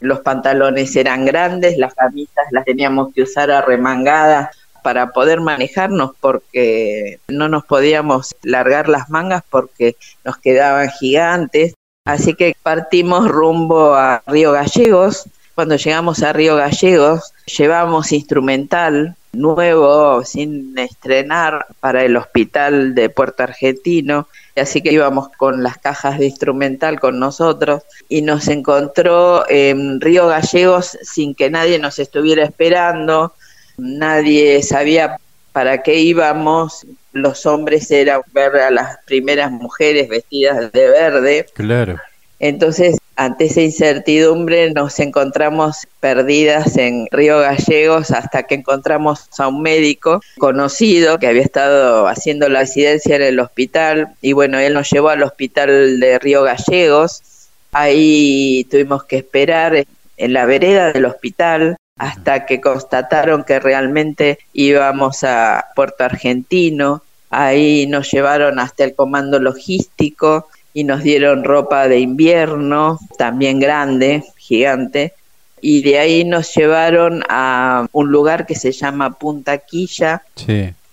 Los 0.00 0.20
pantalones 0.20 0.94
eran 0.96 1.24
grandes, 1.24 1.78
las 1.78 1.94
camisas 1.94 2.44
las 2.50 2.64
teníamos 2.64 3.14
que 3.14 3.22
usar 3.22 3.52
arremangadas 3.52 4.48
para 4.84 5.12
poder 5.12 5.40
manejarnos 5.40 6.10
porque 6.20 7.18
no 7.26 7.48
nos 7.48 7.64
podíamos 7.64 8.36
largar 8.42 8.90
las 8.90 9.08
mangas 9.08 9.42
porque 9.48 9.96
nos 10.26 10.36
quedaban 10.36 10.90
gigantes. 10.90 11.72
Así 12.04 12.34
que 12.34 12.54
partimos 12.62 13.26
rumbo 13.26 13.94
a 13.94 14.22
Río 14.26 14.52
Gallegos. 14.52 15.24
Cuando 15.54 15.76
llegamos 15.76 16.22
a 16.22 16.34
Río 16.34 16.56
Gallegos, 16.56 17.32
llevamos 17.46 18.12
instrumental 18.12 19.16
nuevo, 19.32 20.22
sin 20.22 20.76
estrenar, 20.76 21.64
para 21.80 22.04
el 22.04 22.18
hospital 22.18 22.94
de 22.94 23.08
Puerto 23.08 23.42
Argentino. 23.42 24.28
Así 24.54 24.82
que 24.82 24.92
íbamos 24.92 25.30
con 25.30 25.62
las 25.62 25.78
cajas 25.78 26.18
de 26.18 26.26
instrumental 26.26 27.00
con 27.00 27.18
nosotros 27.18 27.84
y 28.10 28.20
nos 28.20 28.48
encontró 28.48 29.48
en 29.48 30.02
Río 30.02 30.26
Gallegos 30.26 30.98
sin 31.02 31.34
que 31.34 31.48
nadie 31.48 31.78
nos 31.78 31.98
estuviera 31.98 32.44
esperando 32.44 33.32
nadie 33.76 34.62
sabía 34.62 35.18
para 35.52 35.82
qué 35.82 36.00
íbamos, 36.00 36.86
los 37.12 37.46
hombres 37.46 37.90
eran 37.90 38.22
ver 38.32 38.56
a 38.56 38.70
las 38.70 38.98
primeras 39.06 39.50
mujeres 39.50 40.08
vestidas 40.08 40.72
de 40.72 40.88
verde. 40.88 41.46
Claro. 41.54 41.98
Entonces, 42.40 42.98
ante 43.16 43.44
esa 43.44 43.60
incertidumbre 43.60 44.72
nos 44.72 44.98
encontramos 44.98 45.86
perdidas 46.00 46.76
en 46.76 47.06
Río 47.10 47.38
Gallegos 47.38 48.10
hasta 48.10 48.42
que 48.42 48.56
encontramos 48.56 49.28
a 49.38 49.48
un 49.48 49.62
médico 49.62 50.20
conocido 50.38 51.18
que 51.18 51.28
había 51.28 51.42
estado 51.42 52.08
haciendo 52.08 52.48
la 52.48 52.60
residencia 52.60 53.16
en 53.16 53.22
el 53.22 53.38
hospital 53.38 54.08
y 54.20 54.32
bueno, 54.32 54.58
él 54.58 54.74
nos 54.74 54.90
llevó 54.90 55.10
al 55.10 55.22
hospital 55.22 56.00
de 56.00 56.18
Río 56.18 56.42
Gallegos. 56.42 57.22
Ahí 57.70 58.66
tuvimos 58.70 59.04
que 59.04 59.18
esperar 59.18 59.84
en 60.16 60.32
la 60.32 60.44
vereda 60.44 60.92
del 60.92 61.04
hospital 61.04 61.76
hasta 61.96 62.44
que 62.44 62.60
constataron 62.60 63.44
que 63.44 63.60
realmente 63.60 64.38
íbamos 64.52 65.24
a 65.24 65.66
Puerto 65.76 66.04
Argentino. 66.04 67.02
Ahí 67.30 67.86
nos 67.86 68.10
llevaron 68.10 68.58
hasta 68.58 68.84
el 68.84 68.94
comando 68.94 69.38
logístico 69.38 70.48
y 70.72 70.84
nos 70.84 71.02
dieron 71.02 71.44
ropa 71.44 71.86
de 71.88 72.00
invierno, 72.00 72.98
también 73.16 73.60
grande, 73.60 74.24
gigante. 74.36 75.14
Y 75.60 75.82
de 75.82 75.98
ahí 75.98 76.24
nos 76.24 76.54
llevaron 76.54 77.22
a 77.28 77.86
un 77.92 78.10
lugar 78.10 78.44
que 78.44 78.54
se 78.54 78.72
llama 78.72 79.14
Punta 79.14 79.58
Quilla, 79.58 80.22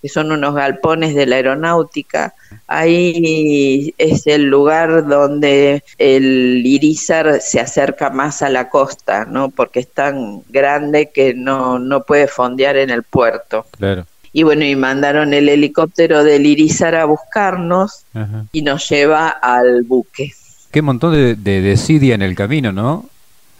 que 0.02 0.08
son 0.08 0.32
unos 0.32 0.54
galpones 0.54 1.14
de 1.14 1.26
la 1.26 1.36
aeronáutica, 1.36 2.34
Ahí 2.66 3.94
es 3.98 4.26
el 4.26 4.44
lugar 4.44 5.06
donde 5.06 5.84
el 5.98 6.62
irizar 6.64 7.40
se 7.40 7.60
acerca 7.60 8.08
más 8.08 8.40
a 8.40 8.48
la 8.48 8.70
costa, 8.70 9.26
¿no? 9.26 9.50
Porque 9.50 9.80
es 9.80 9.88
tan 9.88 10.42
grande 10.48 11.10
que 11.12 11.34
no, 11.34 11.78
no 11.78 12.04
puede 12.04 12.28
fondear 12.28 12.78
en 12.78 12.88
el 12.88 13.02
puerto. 13.02 13.66
Claro. 13.72 14.06
Y 14.32 14.44
bueno, 14.44 14.64
y 14.64 14.74
mandaron 14.74 15.34
el 15.34 15.50
helicóptero 15.50 16.24
del 16.24 16.46
irizar 16.46 16.94
a 16.94 17.04
buscarnos 17.04 18.04
y 18.52 18.62
nos 18.62 18.88
lleva 18.88 19.28
al 19.28 19.82
buque. 19.82 20.32
Qué 20.70 20.80
montón 20.80 21.12
de, 21.12 21.34
de 21.34 21.60
desidia 21.60 22.14
en 22.14 22.22
el 22.22 22.34
camino, 22.34 22.72
¿no? 22.72 23.04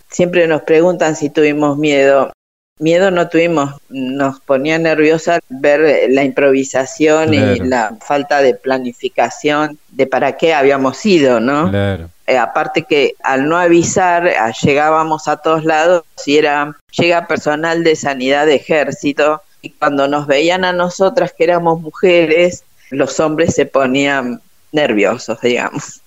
Siempre 0.08 0.46
nos 0.46 0.62
preguntan 0.62 1.16
si 1.16 1.28
tuvimos 1.28 1.76
miedo. 1.76 2.32
Miedo 2.78 3.10
no 3.10 3.28
tuvimos, 3.28 3.74
nos 3.90 4.40
ponía 4.40 4.78
nerviosa 4.78 5.40
ver 5.48 6.10
la 6.10 6.24
improvisación 6.24 7.34
y 7.34 7.60
la 7.60 7.96
falta 8.00 8.42
de 8.42 8.54
planificación 8.54 9.78
de 9.90 10.06
para 10.06 10.36
qué 10.36 10.54
habíamos 10.54 11.04
ido, 11.06 11.38
¿no? 11.38 11.70
Claro. 11.70 12.10
Eh, 12.26 12.38
aparte 12.38 12.82
que 12.82 13.14
al 13.22 13.48
no 13.48 13.58
avisar 13.58 14.32
llegábamos 14.62 15.28
a 15.28 15.36
todos 15.38 15.64
lados 15.64 16.04
y 16.24 16.38
era 16.38 16.76
llega 16.92 17.26
personal 17.26 17.82
de 17.82 17.96
sanidad 17.96 18.46
de 18.46 18.54
ejército 18.54 19.42
y 19.60 19.70
cuando 19.70 20.06
nos 20.06 20.26
veían 20.26 20.64
a 20.64 20.72
nosotras 20.72 21.34
que 21.36 21.44
éramos 21.44 21.80
mujeres 21.80 22.64
los 22.90 23.18
hombres 23.18 23.54
se 23.54 23.66
ponían 23.66 24.40
nerviosos 24.70 25.40
digamos 25.40 26.00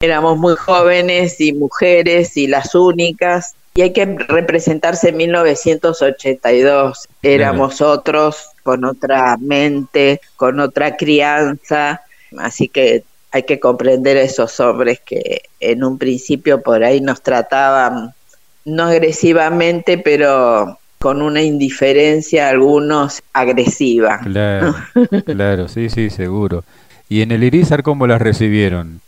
éramos 0.00 0.36
muy 0.36 0.56
jóvenes 0.56 1.40
y 1.40 1.54
mujeres 1.54 2.36
y 2.36 2.46
las 2.48 2.74
únicas 2.74 3.54
y 3.76 3.82
hay 3.82 3.92
que 3.92 4.06
representarse 4.06 5.10
en 5.10 5.18
1982. 5.18 7.08
Éramos 7.22 7.82
otros, 7.82 8.48
con 8.62 8.84
otra 8.84 9.36
mente, 9.36 10.20
con 10.36 10.60
otra 10.60 10.96
crianza, 10.96 12.00
así 12.38 12.68
que 12.68 13.04
hay 13.30 13.42
que 13.42 13.60
comprender 13.60 14.16
a 14.16 14.22
esos 14.22 14.58
hombres 14.60 15.00
que 15.04 15.42
en 15.60 15.84
un 15.84 15.98
principio 15.98 16.62
por 16.62 16.82
ahí 16.82 17.02
nos 17.02 17.22
trataban 17.22 18.14
no 18.64 18.84
agresivamente, 18.84 19.98
pero 19.98 20.78
con 20.98 21.20
una 21.20 21.42
indiferencia, 21.42 22.48
algunos 22.48 23.22
agresiva. 23.34 24.20
Claro, 24.20 24.74
claro, 25.26 25.68
sí, 25.68 25.90
sí, 25.90 26.08
seguro. 26.08 26.64
¿Y 27.10 27.20
en 27.20 27.30
el 27.30 27.44
Irizar 27.44 27.82
cómo 27.82 28.06
las 28.06 28.22
recibieron? 28.22 29.02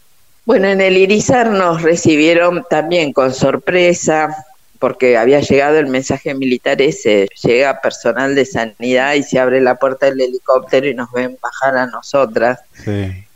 Bueno, 0.45 0.69
en 0.69 0.81
el 0.81 0.97
Irizar 0.97 1.51
nos 1.51 1.83
recibieron 1.83 2.65
también 2.71 3.13
con 3.13 3.35
sorpresa, 3.35 4.35
porque 4.79 5.17
había 5.17 5.41
llegado 5.41 5.79
el 5.79 5.87
mensaje 5.87 6.35
militar 6.35 6.81
ese, 6.81 7.29
llega 7.43 7.81
personal 7.81 8.35
de 8.35 8.45
sanidad 8.45 9.15
y 9.15 9.23
se 9.23 9.39
abre 9.39 9.61
la 9.61 9.77
puerta 9.77 10.07
del 10.07 10.21
helicóptero 10.21 10.87
y 10.89 10.95
nos 10.95 11.11
ven 11.13 11.37
bajar 11.43 11.77
a 11.77 11.87
nosotras. 11.87 12.61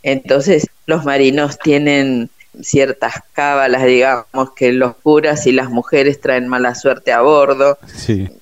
Entonces 0.01 0.67
los 0.85 1.05
marinos 1.05 1.59
tienen 1.59 2.29
ciertas 2.61 3.15
cábalas, 3.33 3.85
digamos, 3.85 4.51
que 4.55 4.71
los 4.73 4.95
curas 4.97 5.47
y 5.47 5.51
las 5.51 5.69
mujeres 5.69 6.21
traen 6.21 6.47
mala 6.47 6.75
suerte 6.75 7.11
a 7.11 7.21
bordo. 7.21 7.77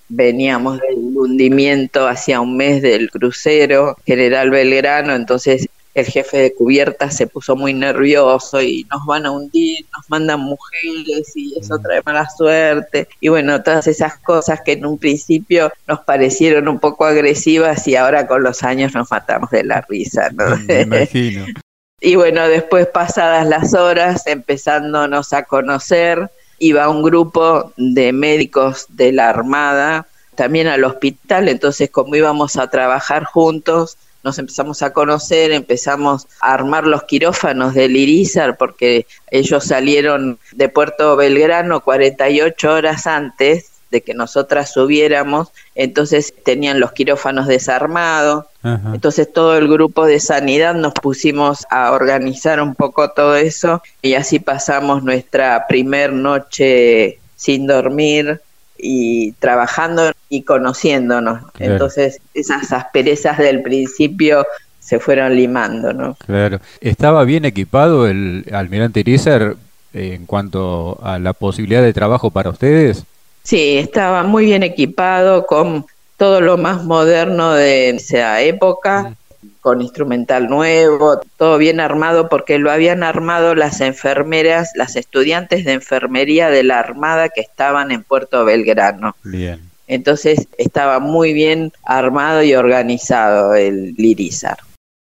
Veníamos 0.10 0.80
del 0.80 1.18
hundimiento 1.18 2.08
hacía 2.08 2.42
un 2.42 2.58
mes 2.58 2.82
del 2.82 3.10
crucero 3.10 3.98
General 4.06 4.50
Belgrano, 4.50 5.16
entonces 5.16 5.70
el 5.94 6.06
jefe 6.06 6.38
de 6.38 6.54
cubierta 6.54 7.12
se 7.12 7.28
puso 7.28 7.56
muy 7.56 7.74
nervioso 7.74 8.62
y 8.62 8.86
nos 8.90 9.06
van 9.06 9.26
a 9.26 9.32
hundir, 9.32 9.86
nos 9.96 10.10
mandan 10.10 10.40
mujeres 10.40 11.32
y 11.36 11.58
eso 11.60 11.78
mm. 11.78 11.82
trae 11.82 12.02
mala 12.06 12.28
suerte. 12.30 13.08
Y 13.20 13.30
bueno, 13.30 13.62
todas 13.62 13.88
esas 13.88 14.18
cosas 14.20 14.62
que 14.62 14.74
en 14.74 14.86
un 14.86 14.98
principio 14.98 15.72
nos 15.88 16.00
parecieron 16.02 16.68
un 16.68 16.80
poco 16.80 17.06
agresivas 17.06 17.88
y 17.88 17.96
ahora 17.96 18.28
con 18.28 18.44
los 18.44 18.64
años 18.64 18.94
nos 18.94 19.12
matamos 19.12 19.50
de 19.50 19.64
la 19.64 19.82
risa, 19.82 20.30
¿no? 20.34 20.58
Me 20.58 20.82
imagino. 20.82 21.46
y 22.00 22.16
bueno, 22.16 22.48
después 22.48 22.88
pasadas 22.88 23.46
las 23.46 23.74
horas, 23.74 24.28
empezándonos 24.28 25.34
a 25.34 25.44
conocer, 25.44 26.30
iba 26.60 26.90
un 26.90 27.04
grupo 27.04 27.74
de 27.76 28.14
médicos 28.14 28.86
de 28.90 29.12
la 29.12 29.30
Armada 29.30 30.08
también 30.36 30.68
al 30.68 30.84
hospital, 30.84 31.50
entonces 31.50 31.90
como 31.92 32.16
íbamos 32.16 32.56
a 32.56 32.70
trabajar 32.70 33.26
juntos, 33.26 33.98
nos 34.24 34.40
empezamos 34.40 34.82
a 34.82 34.94
conocer, 34.94 35.52
empezamos 35.52 36.28
a 36.42 36.54
armar 36.54 36.86
los 36.86 37.04
quirófanos 37.04 37.74
del 37.74 37.96
Irizar 37.96 38.58
porque 38.58 39.08
ellos 39.30 39.66
salieron 39.66 40.40
de 40.54 40.70
Puerto 40.70 41.16
Belgrano 41.16 41.82
48 41.82 42.72
horas 42.72 43.08
antes 43.08 43.72
de 43.92 44.02
que 44.02 44.14
nosotras 44.14 44.72
subiéramos, 44.72 45.52
entonces 45.76 46.34
tenían 46.46 46.80
los 46.80 46.94
quirófanos 46.94 47.46
desarmados, 47.46 48.46
entonces 48.64 49.32
todo 49.32 49.58
el 49.58 49.68
grupo 49.68 50.06
de 50.06 50.20
sanidad 50.22 50.76
nos 50.76 50.94
pusimos 50.94 51.66
a 51.70 51.92
organizar 51.92 52.62
un 52.62 52.74
poco 52.74 53.12
todo 53.12 53.36
eso 53.36 53.82
y 54.02 54.14
así 54.14 54.40
pasamos 54.40 55.04
nuestra 55.04 55.68
primer 55.68 56.14
noche 56.14 57.20
sin 57.36 57.68
dormir, 57.68 58.40
y 58.82 59.34
trabajando 59.34 60.12
y 60.30 60.44
conociéndonos. 60.44 61.42
Entonces 61.60 62.20
esas 62.34 62.72
asperezas 62.72 63.38
del 63.38 63.62
principio 63.62 64.46
se 64.80 65.00
fueron 65.00 65.36
limando, 65.36 65.94
¿no? 65.94 66.16
Claro. 66.26 66.60
¿Estaba 66.82 67.24
bien 67.24 67.46
equipado 67.46 68.08
el 68.08 68.46
almirante 68.52 69.02
Irizar 69.02 69.56
en 69.94 70.26
cuanto 70.26 71.00
a 71.04 71.20
la 71.20 71.34
posibilidad 71.34 71.82
de 71.82 71.94
trabajo 71.94 72.32
para 72.32 72.50
ustedes? 72.50 73.04
Sí, 73.44 73.78
estaba 73.78 74.24
muy 74.24 74.46
bien 74.46 74.64
equipado 74.64 75.46
con 75.46 75.86
todo 76.18 76.42
lo 76.42 76.58
más 76.58 76.84
moderno 76.84 77.54
de 77.54 77.90
esa 77.92 78.42
época 78.42 79.16
con 79.62 79.82
instrumental 79.82 80.50
nuevo, 80.50 81.22
todo 81.38 81.58
bien 81.58 81.80
armado 81.80 82.28
porque 82.28 82.58
lo 82.58 82.72
habían 82.72 83.04
armado 83.04 83.56
las 83.56 83.80
enfermeras, 83.80 84.72
las 84.76 84.96
estudiantes 84.96 85.64
de 85.64 85.74
enfermería 85.74 86.50
de 86.50 86.64
la 86.64 86.80
Armada 86.80 87.30
que 87.30 87.42
estaban 87.42 87.92
en 87.92 88.04
Puerto 88.04 88.44
Belgrano. 88.44 89.16
Bien. 89.24 89.62
Entonces 89.88 90.48
estaba 90.58 91.00
muy 91.00 91.34
bien 91.34 91.72
armado 91.84 92.44
y 92.44 92.56
organizado 92.56 93.54
el 93.54 93.94
Lirizar. 93.98 94.58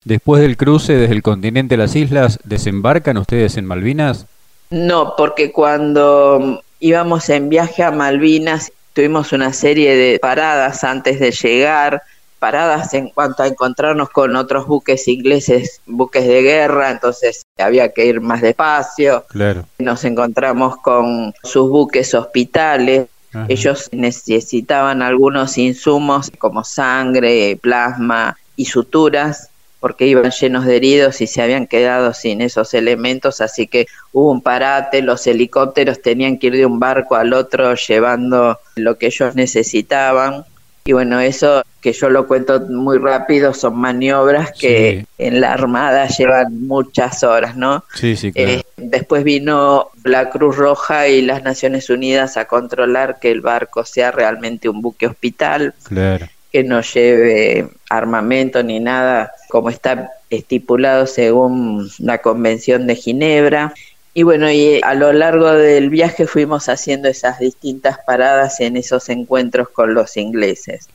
Después 0.05 0.43
del 0.43 0.57
cruce 0.57 0.93
desde 0.95 1.15
el 1.15 1.23
continente 1.23 1.75
a 1.75 1.79
las 1.79 1.97
islas, 1.97 2.39
¿desembarcan 2.45 3.17
ustedes 3.17 3.57
en 3.57 3.65
Malvinas? 3.65 4.27
No, 4.71 5.15
porque 5.17 5.51
cuando 5.51 6.63
íbamos 6.79 7.29
en 7.31 7.49
viaje 7.49 7.83
a 7.83 7.91
Malvinas 7.91 8.71
tuvimos 8.93 9.33
una 9.33 9.53
serie 9.53 9.97
de 9.97 10.19
paradas 10.19 10.85
antes 10.85 11.19
de 11.19 11.33
llegar, 11.33 12.03
paradas 12.45 12.93
en 12.93 13.09
cuanto 13.09 13.43
a 13.43 13.47
encontrarnos 13.47 14.11
con 14.11 14.37
otros 14.37 14.67
buques 14.67 15.09
ingleses, 15.09 15.81
buques 15.87 16.27
de 16.27 16.43
guerra, 16.43 16.91
entonces 16.91 17.47
había 17.57 17.95
que 17.95 18.05
ir 18.05 18.21
más 18.21 18.43
despacio. 18.43 19.25
Claro. 19.31 19.65
Nos 19.79 20.05
encontramos 20.05 20.77
con 20.77 21.33
sus 21.43 21.71
buques 21.71 22.13
hospitales. 22.13 23.07
Ellos 23.49 23.89
necesitaban 23.93 25.01
algunos 25.01 25.57
insumos 25.57 26.31
como 26.37 26.65
sangre, 26.65 27.59
plasma 27.63 28.37
y 28.57 28.67
suturas 28.67 29.49
porque 29.81 30.07
iban 30.07 30.31
llenos 30.31 30.67
de 30.67 30.77
heridos 30.77 31.23
y 31.23 31.27
se 31.27 31.41
habían 31.41 31.67
quedado 31.67 32.13
sin 32.13 32.43
esos 32.43 32.75
elementos, 32.75 33.41
así 33.41 33.67
que 33.67 33.87
hubo 34.13 34.31
un 34.31 34.43
parate, 34.43 35.01
los 35.01 35.27
helicópteros 35.27 36.03
tenían 36.03 36.39
que 36.39 36.49
ir 36.49 36.57
de 36.57 36.67
un 36.67 36.79
barco 36.79 37.17
al 37.17 37.33
otro 37.33 37.75
llevando 37.75 38.59
lo 38.77 38.99
que 38.99 39.07
ellos 39.07 39.35
necesitaban. 39.35 40.45
Y 40.87 40.93
bueno, 40.93 41.19
eso 41.19 41.63
que 41.81 41.95
yo 41.95 42.11
lo 42.11 42.27
cuento 42.27 42.61
muy 42.61 42.99
rápido, 42.99 43.55
son 43.55 43.79
maniobras 43.79 44.53
que 44.53 45.07
en 45.17 45.41
la 45.41 45.53
Armada 45.53 46.07
llevan 46.09 46.67
muchas 46.67 47.23
horas, 47.23 47.57
¿no? 47.57 47.85
Sí, 47.95 48.17
sí, 48.17 48.33
claro. 48.33 48.51
Eh, 48.51 48.63
después 48.77 49.25
vino 49.25 49.89
la 50.03 50.29
Cruz 50.29 50.57
Roja 50.57 51.09
y 51.09 51.23
las 51.23 51.43
Naciones 51.43 51.89
Unidas 51.89 52.37
a 52.37 52.45
controlar 52.45 53.19
que 53.19 53.31
el 53.31 53.41
barco 53.41 53.85
sea 53.87 54.11
realmente 54.11 54.69
un 54.69 54.83
buque 54.83 55.07
hospital. 55.07 55.75
Claro. 55.85 56.27
Que 56.53 56.65
no 56.65 56.83
lleve 56.83 57.69
armamento 57.89 58.63
ni 58.63 58.79
nada 58.79 59.33
como 59.49 59.71
está 59.71 60.11
estipulado 60.29 61.07
según 61.07 61.91
la 61.99 62.19
Convención 62.19 62.87
de 62.87 62.97
Ginebra 62.97 63.73
y 64.15 64.23
bueno, 64.23 64.51
y 64.51 64.81
a 64.83 64.95
lo 64.95 65.13
largo 65.13 65.53
del 65.53 65.91
viaje 65.91 66.29
fuimos 66.29 66.69
haciendo 66.69 67.09
esas 67.09 67.41
distintas 67.41 67.99
paradas 68.07 68.61
en 68.61 68.77
esos 68.77 69.09
encuentros 69.09 69.69
con 69.69 69.93
los 69.93 70.17
ingleses, 70.17 70.89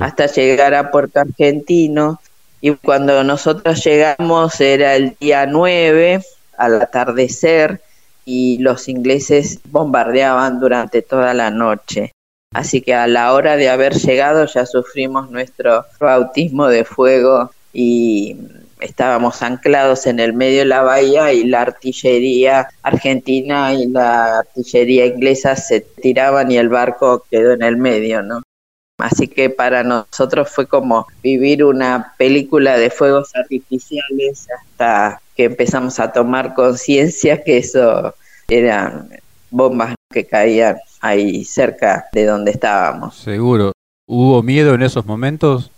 hasta 0.00 0.26
llegar 0.26 0.74
a 0.74 0.90
Puerto 0.90 1.20
Argentino. 1.20 2.18
Y 2.62 2.70
cuando 2.76 3.22
nosotros 3.24 3.84
llegamos 3.84 4.60
era 4.60 4.96
el 4.96 5.16
día 5.20 5.44
9, 5.44 6.22
al 6.56 6.80
atardecer, 6.80 7.82
y 8.24 8.58
los 8.58 8.88
ingleses 8.88 9.60
bombardeaban 9.64 10.58
durante 10.58 11.02
toda 11.02 11.34
la 11.34 11.50
noche. 11.50 12.12
Así 12.54 12.80
que 12.80 12.94
a 12.94 13.06
la 13.06 13.32
hora 13.34 13.56
de 13.56 13.68
haber 13.68 13.94
llegado 13.94 14.46
ya 14.46 14.64
sufrimos 14.64 15.30
nuestro 15.30 15.84
bautismo 15.98 16.68
de 16.68 16.84
fuego 16.84 17.50
y 17.72 18.36
estábamos 18.82 19.42
anclados 19.42 20.06
en 20.06 20.20
el 20.20 20.32
medio 20.32 20.60
de 20.60 20.64
la 20.66 20.82
bahía 20.82 21.32
y 21.32 21.44
la 21.44 21.62
artillería 21.62 22.68
argentina 22.82 23.72
y 23.72 23.86
la 23.86 24.40
artillería 24.40 25.06
inglesa 25.06 25.56
se 25.56 25.80
tiraban 25.80 26.50
y 26.50 26.58
el 26.58 26.68
barco 26.68 27.24
quedó 27.30 27.52
en 27.52 27.62
el 27.62 27.76
medio, 27.76 28.22
¿no? 28.22 28.42
Así 28.98 29.26
que 29.26 29.50
para 29.50 29.82
nosotros 29.82 30.50
fue 30.50 30.66
como 30.66 31.06
vivir 31.22 31.64
una 31.64 32.14
película 32.18 32.76
de 32.76 32.90
fuegos 32.90 33.34
artificiales 33.34 34.46
hasta 34.56 35.20
que 35.34 35.44
empezamos 35.44 35.98
a 35.98 36.12
tomar 36.12 36.54
conciencia 36.54 37.42
que 37.42 37.58
eso 37.58 38.14
eran 38.48 39.08
bombas 39.50 39.94
que 40.12 40.24
caían 40.24 40.76
ahí 41.00 41.44
cerca 41.44 42.06
de 42.12 42.26
donde 42.26 42.52
estábamos. 42.52 43.16
Seguro. 43.16 43.72
¿Hubo 44.06 44.42
miedo 44.42 44.74
en 44.74 44.82
esos 44.82 45.04
momentos? 45.04 45.71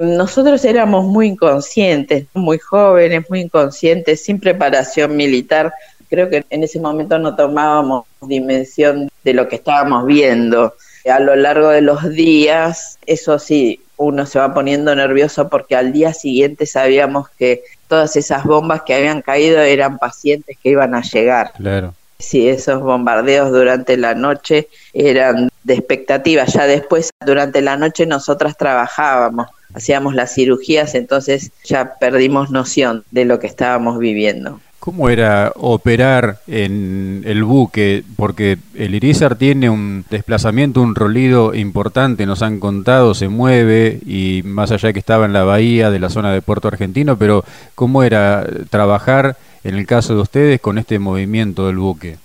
Nosotros 0.00 0.64
éramos 0.64 1.04
muy 1.04 1.26
inconscientes, 1.26 2.24
muy 2.32 2.58
jóvenes, 2.58 3.28
muy 3.28 3.42
inconscientes, 3.42 4.22
sin 4.24 4.40
preparación 4.40 5.14
militar. 5.14 5.74
Creo 6.08 6.30
que 6.30 6.42
en 6.48 6.64
ese 6.64 6.80
momento 6.80 7.18
no 7.18 7.36
tomábamos 7.36 8.06
dimensión 8.22 9.10
de 9.24 9.34
lo 9.34 9.46
que 9.46 9.56
estábamos 9.56 10.06
viendo. 10.06 10.72
A 11.04 11.20
lo 11.20 11.36
largo 11.36 11.68
de 11.68 11.82
los 11.82 12.08
días, 12.08 12.98
eso 13.04 13.38
sí, 13.38 13.82
uno 13.98 14.24
se 14.24 14.38
va 14.38 14.54
poniendo 14.54 14.96
nervioso 14.96 15.50
porque 15.50 15.76
al 15.76 15.92
día 15.92 16.14
siguiente 16.14 16.64
sabíamos 16.64 17.28
que 17.28 17.62
todas 17.86 18.16
esas 18.16 18.44
bombas 18.44 18.80
que 18.86 18.94
habían 18.94 19.20
caído 19.20 19.60
eran 19.60 19.98
pacientes 19.98 20.56
que 20.62 20.70
iban 20.70 20.94
a 20.94 21.02
llegar. 21.02 21.52
Claro. 21.58 21.94
Sí, 22.18 22.48
esos 22.48 22.80
bombardeos 22.80 23.50
durante 23.50 23.98
la 23.98 24.14
noche 24.14 24.68
eran 24.94 25.50
de 25.64 25.74
expectativa. 25.74 26.46
Ya 26.46 26.66
después, 26.66 27.10
durante 27.24 27.60
la 27.60 27.76
noche, 27.76 28.06
nosotras 28.06 28.56
trabajábamos 28.56 29.48
hacíamos 29.74 30.14
las 30.14 30.34
cirugías, 30.34 30.94
entonces 30.94 31.52
ya 31.64 31.94
perdimos 32.00 32.50
noción 32.50 33.04
de 33.10 33.24
lo 33.24 33.38
que 33.38 33.46
estábamos 33.46 33.98
viviendo. 33.98 34.60
¿Cómo 34.80 35.10
era 35.10 35.52
operar 35.56 36.38
en 36.46 37.22
el 37.26 37.44
buque? 37.44 38.02
Porque 38.16 38.56
el 38.74 38.94
Irizar 38.94 39.36
tiene 39.36 39.68
un 39.68 40.06
desplazamiento, 40.08 40.80
un 40.80 40.94
rolido 40.94 41.54
importante, 41.54 42.24
nos 42.24 42.40
han 42.40 42.60
contado, 42.60 43.12
se 43.12 43.28
mueve 43.28 44.00
y 44.06 44.40
más 44.46 44.70
allá 44.70 44.94
que 44.94 44.98
estaba 44.98 45.26
en 45.26 45.34
la 45.34 45.44
bahía 45.44 45.90
de 45.90 45.98
la 45.98 46.08
zona 46.08 46.32
de 46.32 46.40
Puerto 46.40 46.68
Argentino, 46.68 47.18
pero 47.18 47.44
¿cómo 47.74 48.02
era 48.02 48.46
trabajar 48.70 49.36
en 49.64 49.74
el 49.74 49.86
caso 49.86 50.14
de 50.14 50.22
ustedes 50.22 50.60
con 50.62 50.78
este 50.78 50.98
movimiento 50.98 51.66
del 51.66 51.76
buque? 51.76 52.16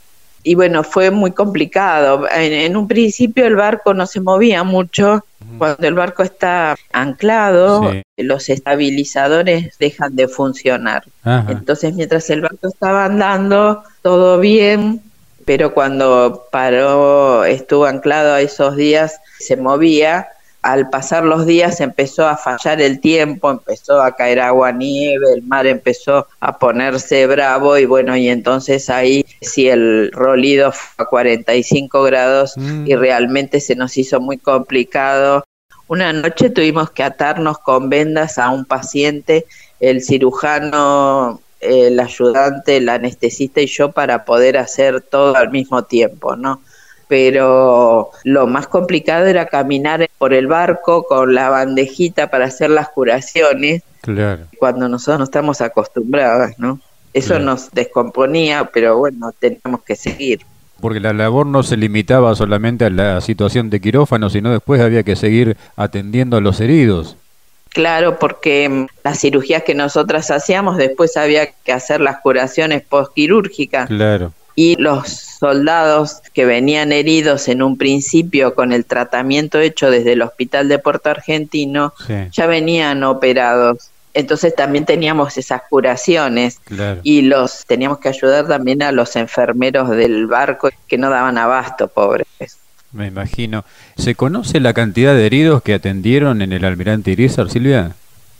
Y 0.46 0.54
bueno, 0.54 0.84
fue 0.84 1.10
muy 1.10 1.32
complicado. 1.32 2.28
En, 2.32 2.78
un 2.78 2.88
principio 2.88 3.48
el 3.48 3.56
barco 3.56 3.96
no 3.96 4.06
se 4.06 4.22
movía 4.22 4.64
mucho. 4.64 5.26
Cuando 5.58 5.88
el 5.88 5.96
barco 5.96 6.22
está 6.22 6.76
anclado, 6.94 7.92
los 8.16 8.50
estabilizadores 8.50 9.76
dejan 9.80 10.16
de 10.16 10.28
funcionar. 10.28 11.04
Entonces, 11.48 11.96
mientras 11.96 12.30
el 12.30 12.42
barco 12.42 12.68
estaba 12.68 13.06
andando, 13.06 13.82
todo 14.04 14.40
bien, 14.40 15.02
pero 15.46 15.74
cuando 15.74 16.46
paró, 16.52 17.44
estuvo 17.44 17.86
anclado 17.86 18.36
a 18.36 18.42
esos 18.42 18.76
días, 18.76 19.20
se 19.40 19.58
movía 19.58 20.28
al 20.66 20.90
pasar 20.90 21.24
los 21.24 21.46
días 21.46 21.80
empezó 21.80 22.28
a 22.28 22.38
fallar 22.38 22.82
el 22.82 23.00
tiempo, 23.00 23.52
empezó 23.52 24.02
a 24.02 24.16
caer 24.16 24.40
agua, 24.40 24.72
nieve, 24.72 25.34
el 25.36 25.44
mar 25.44 25.68
empezó 25.68 26.26
a 26.40 26.58
ponerse 26.58 27.28
bravo 27.28 27.78
y 27.78 27.86
bueno, 27.86 28.18
y 28.18 28.30
entonces 28.30 28.90
ahí 28.90 29.24
sí 29.42 29.70
el 29.70 30.12
rolido 30.12 30.72
fue 30.72 31.06
a 31.06 31.08
45 31.08 32.02
grados 32.02 32.58
y 32.58 32.96
mm. 32.96 32.98
realmente 33.00 33.60
se 33.60 33.76
nos 33.76 33.96
hizo 33.96 34.20
muy 34.20 34.40
complicado. 34.40 35.44
Una 35.88 36.12
noche 36.12 36.50
tuvimos 36.50 36.90
que 36.90 37.04
atarnos 37.04 37.60
con 37.60 37.92
vendas 37.92 38.40
a 38.40 38.50
un 38.50 38.66
paciente 38.66 39.46
el 39.80 40.02
cirujano, 40.02 41.42
el 41.60 42.00
ayudante, 42.00 42.78
el 42.78 42.90
anestesista 42.90 43.62
y 43.62 43.68
yo 43.68 43.92
para 43.92 44.26
poder 44.26 44.58
hacer 44.58 45.02
todo 45.02 45.36
al 45.36 45.52
mismo 45.52 45.84
tiempo, 45.84 46.36
¿no? 46.36 46.60
Pero 47.08 48.10
lo 48.24 48.48
más 48.48 48.68
complicado 48.68 49.26
era 49.26 49.46
caminar 49.46 50.10
por 50.18 50.34
el 50.34 50.48
barco 50.48 51.04
con 51.04 51.36
la 51.36 51.50
bandejita 51.50 52.30
para 52.30 52.46
hacer 52.46 52.70
las 52.70 52.90
curaciones. 52.90 53.84
Claro. 54.02 54.46
Cuando 54.58 54.90
nosotros 54.90 55.20
no 55.20 55.26
estamos 55.26 55.62
acostumbrados, 55.62 56.52
¿no? 56.58 56.80
Eso 57.14 57.40
nos 57.40 57.72
descomponía, 57.72 58.70
pero 58.74 58.98
bueno, 58.98 59.32
teníamos 59.40 59.84
que 59.84 59.96
seguir. 59.96 60.42
Porque 60.82 61.00
la 61.00 61.14
labor 61.14 61.46
no 61.46 61.64
se 61.64 61.78
limitaba 61.78 62.36
solamente 62.36 62.86
a 62.86 62.90
la 62.90 63.22
situación 63.22 63.70
de 63.70 63.80
quirófano, 63.80 64.30
sino 64.30 64.52
después 64.52 64.82
había 64.82 65.04
que 65.04 65.16
seguir 65.16 65.56
atendiendo 65.78 66.36
a 66.36 66.42
los 66.42 66.60
heridos. 66.60 67.16
Claro, 67.70 68.20
porque 68.20 68.70
mm, 68.70 68.88
las 69.04 69.20
cirugías 69.20 69.64
que 69.64 69.76
nosotras 69.76 70.32
hacíamos, 70.32 70.78
después 70.78 71.18
había 71.18 71.48
que 71.48 71.72
hacer 71.72 72.02
las 72.02 72.20
curaciones 72.20 72.84
postquirúrgicas. 72.84 73.88
Claro. 73.88 74.34
Y 74.56 74.76
los 74.78 75.10
soldados 75.10 76.22
que 76.34 76.46
venían 76.46 76.92
heridos 76.92 77.50
en 77.50 77.62
un 77.62 77.78
principio 77.78 78.56
con 78.56 78.72
el 78.72 78.86
tratamiento 78.86 79.60
hecho 79.60 79.92
desde 79.92 80.14
el 80.14 80.22
Hospital 80.22 80.70
de 80.70 80.80
Puerto 80.80 81.10
Argentino, 81.10 81.94
ya 82.32 82.48
venían 82.48 83.04
operados 83.04 83.90
entonces 84.16 84.56
también 84.56 84.86
teníamos 84.86 85.38
esas 85.38 85.64
curaciones 85.70 86.62
y 87.04 87.22
los 87.24 87.66
teníamos 87.68 88.00
que 88.00 88.08
ayudar 88.08 88.48
también 88.48 88.82
a 88.82 88.94
los 88.94 89.18
enfermeros 89.18 89.90
del 89.90 90.26
barco 90.26 90.70
que 90.88 90.98
no 90.98 91.10
daban 91.10 91.38
abasto, 91.38 91.90
pobres. 91.90 92.28
Me 92.94 93.08
imagino. 93.08 93.66
¿Se 93.98 94.16
conoce 94.16 94.62
la 94.62 94.74
cantidad 94.74 95.14
de 95.14 95.26
heridos 95.26 95.62
que 95.62 95.74
atendieron 95.74 96.42
en 96.42 96.54
el 96.54 96.64
Almirante 96.64 97.12
Irizar, 97.12 97.50
Silvia? 97.50 97.92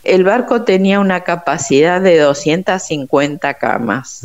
El 0.02 0.24
barco 0.24 0.62
tenía 0.62 0.98
una 0.98 1.20
capacidad 1.24 2.00
de 2.00 2.20
250 2.20 3.54
camas 3.54 4.22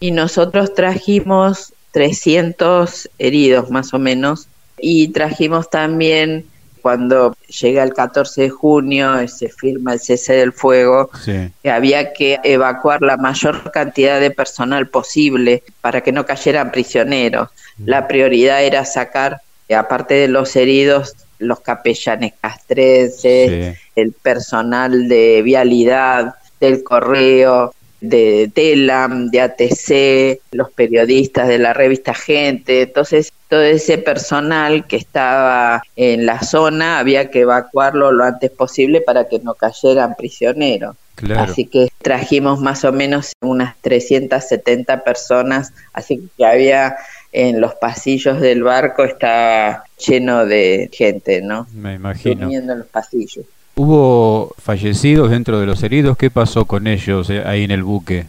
y 0.00 0.10
nosotros 0.10 0.74
trajimos 0.74 1.72
300 1.92 3.08
heridos 3.18 3.70
más 3.70 3.94
o 3.94 3.98
menos 3.98 4.48
y 4.78 5.08
trajimos 5.08 5.70
también 5.70 6.46
cuando 6.84 7.34
llega 7.48 7.82
el 7.82 7.94
14 7.94 8.42
de 8.42 8.50
junio, 8.50 9.26
se 9.26 9.48
firma 9.48 9.94
el 9.94 10.00
cese 10.00 10.34
del 10.34 10.52
fuego, 10.52 11.08
que 11.24 11.70
había 11.70 12.12
que 12.12 12.38
evacuar 12.44 13.00
la 13.00 13.16
mayor 13.16 13.70
cantidad 13.72 14.20
de 14.20 14.30
personal 14.30 14.88
posible 14.88 15.62
para 15.80 16.02
que 16.02 16.12
no 16.12 16.26
cayeran 16.26 16.70
prisioneros. 16.70 17.48
Mm. 17.78 17.88
La 17.88 18.06
prioridad 18.06 18.62
era 18.62 18.84
sacar, 18.84 19.40
aparte 19.74 20.12
de 20.12 20.28
los 20.28 20.54
heridos, 20.56 21.14
los 21.38 21.60
capellanes 21.60 22.34
castrenses, 22.38 23.78
el 23.96 24.12
personal 24.12 25.08
de 25.08 25.40
vialidad, 25.40 26.34
del 26.60 26.84
correo, 26.84 27.74
de 28.08 28.50
TELAM, 28.52 29.30
de 29.30 29.40
ATC, 29.40 30.40
los 30.52 30.70
periodistas 30.72 31.48
de 31.48 31.58
la 31.58 31.72
revista 31.72 32.14
Gente. 32.14 32.82
Entonces, 32.82 33.32
todo 33.48 33.62
ese 33.62 33.98
personal 33.98 34.86
que 34.86 34.96
estaba 34.96 35.82
en 35.96 36.26
la 36.26 36.42
zona 36.42 36.98
había 36.98 37.30
que 37.30 37.40
evacuarlo 37.40 38.12
lo 38.12 38.24
antes 38.24 38.50
posible 38.50 39.00
para 39.00 39.28
que 39.28 39.38
no 39.38 39.54
cayeran 39.54 40.14
prisioneros. 40.14 40.96
Así 41.36 41.66
que 41.66 41.88
trajimos 42.02 42.60
más 42.60 42.84
o 42.84 42.92
menos 42.92 43.32
unas 43.40 43.76
370 43.80 45.04
personas, 45.04 45.72
así 45.92 46.28
que 46.36 46.44
había 46.44 46.96
en 47.32 47.60
los 47.60 47.74
pasillos 47.74 48.40
del 48.40 48.62
barco 48.62 49.04
estaba 49.04 49.84
lleno 49.98 50.44
de 50.46 50.90
gente, 50.92 51.40
¿no? 51.40 51.66
Me 51.72 51.94
imagino. 51.94 52.40
Durmiendo 52.40 52.72
en 52.72 52.78
los 52.80 52.88
pasillos. 52.88 53.44
¿Hubo 53.76 54.54
fallecidos 54.58 55.30
dentro 55.30 55.58
de 55.58 55.66
los 55.66 55.82
heridos? 55.82 56.16
¿Qué 56.16 56.30
pasó 56.30 56.64
con 56.64 56.86
ellos 56.86 57.28
eh, 57.30 57.42
ahí 57.44 57.64
en 57.64 57.72
el 57.72 57.82
buque? 57.82 58.26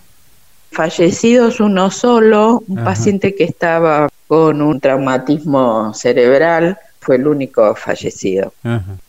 Fallecidos 0.71 1.59
uno 1.59 1.91
solo, 1.91 2.63
un 2.67 2.83
paciente 2.83 3.35
que 3.35 3.45
estaba 3.45 4.09
con 4.27 4.61
un 4.61 4.79
traumatismo 4.79 5.93
cerebral, 5.93 6.77
fue 6.99 7.15
el 7.15 7.27
único 7.27 7.75
fallecido. 7.75 8.51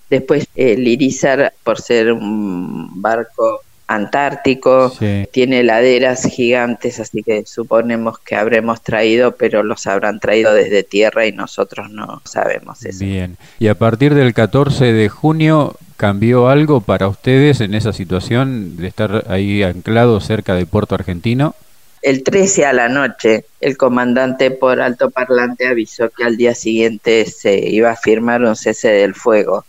Después 0.08 0.46
el 0.54 0.86
Irizar, 0.86 1.52
por 1.64 1.80
ser 1.80 2.12
un 2.12 3.00
barco 3.00 3.62
antártico, 3.86 4.92
tiene 5.30 5.62
laderas 5.62 6.24
gigantes, 6.24 6.98
así 6.98 7.22
que 7.22 7.44
suponemos 7.46 8.18
que 8.18 8.34
habremos 8.34 8.82
traído, 8.82 9.36
pero 9.36 9.62
los 9.62 9.86
habrán 9.86 10.18
traído 10.18 10.52
desde 10.52 10.82
tierra 10.82 11.26
y 11.26 11.32
nosotros 11.32 11.90
no 11.90 12.20
sabemos 12.24 12.84
eso. 12.84 13.04
Bien, 13.04 13.36
y 13.58 13.68
a 13.68 13.76
partir 13.76 14.14
del 14.14 14.34
14 14.34 14.92
de 14.92 15.08
junio, 15.08 15.76
¿cambió 15.96 16.48
algo 16.48 16.80
para 16.80 17.08
ustedes 17.08 17.60
en 17.60 17.74
esa 17.74 17.92
situación 17.92 18.76
de 18.76 18.88
estar 18.88 19.24
ahí 19.28 19.62
anclado 19.62 20.20
cerca 20.20 20.54
del 20.54 20.66
puerto 20.66 20.94
argentino? 20.94 21.54
El 22.02 22.22
13 22.22 22.66
a 22.66 22.72
la 22.72 22.88
noche, 22.88 23.46
el 23.60 23.76
comandante 23.76 24.50
por 24.50 24.80
alto 24.80 25.10
parlante 25.10 25.66
avisó 25.66 26.10
que 26.10 26.24
al 26.24 26.36
día 26.36 26.54
siguiente 26.54 27.24
se 27.26 27.58
iba 27.68 27.90
a 27.90 27.96
firmar 27.96 28.42
un 28.42 28.54
cese 28.54 28.88
del 28.88 29.14
fuego 29.14 29.64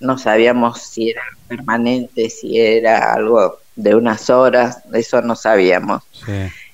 no 0.00 0.18
sabíamos 0.18 0.82
si 0.82 1.10
era 1.10 1.22
permanente, 1.48 2.30
si 2.30 2.58
era 2.58 3.12
algo 3.12 3.58
de 3.76 3.94
unas 3.94 4.30
horas, 4.30 4.78
eso 4.92 5.22
no 5.22 5.34
sabíamos. 5.34 6.02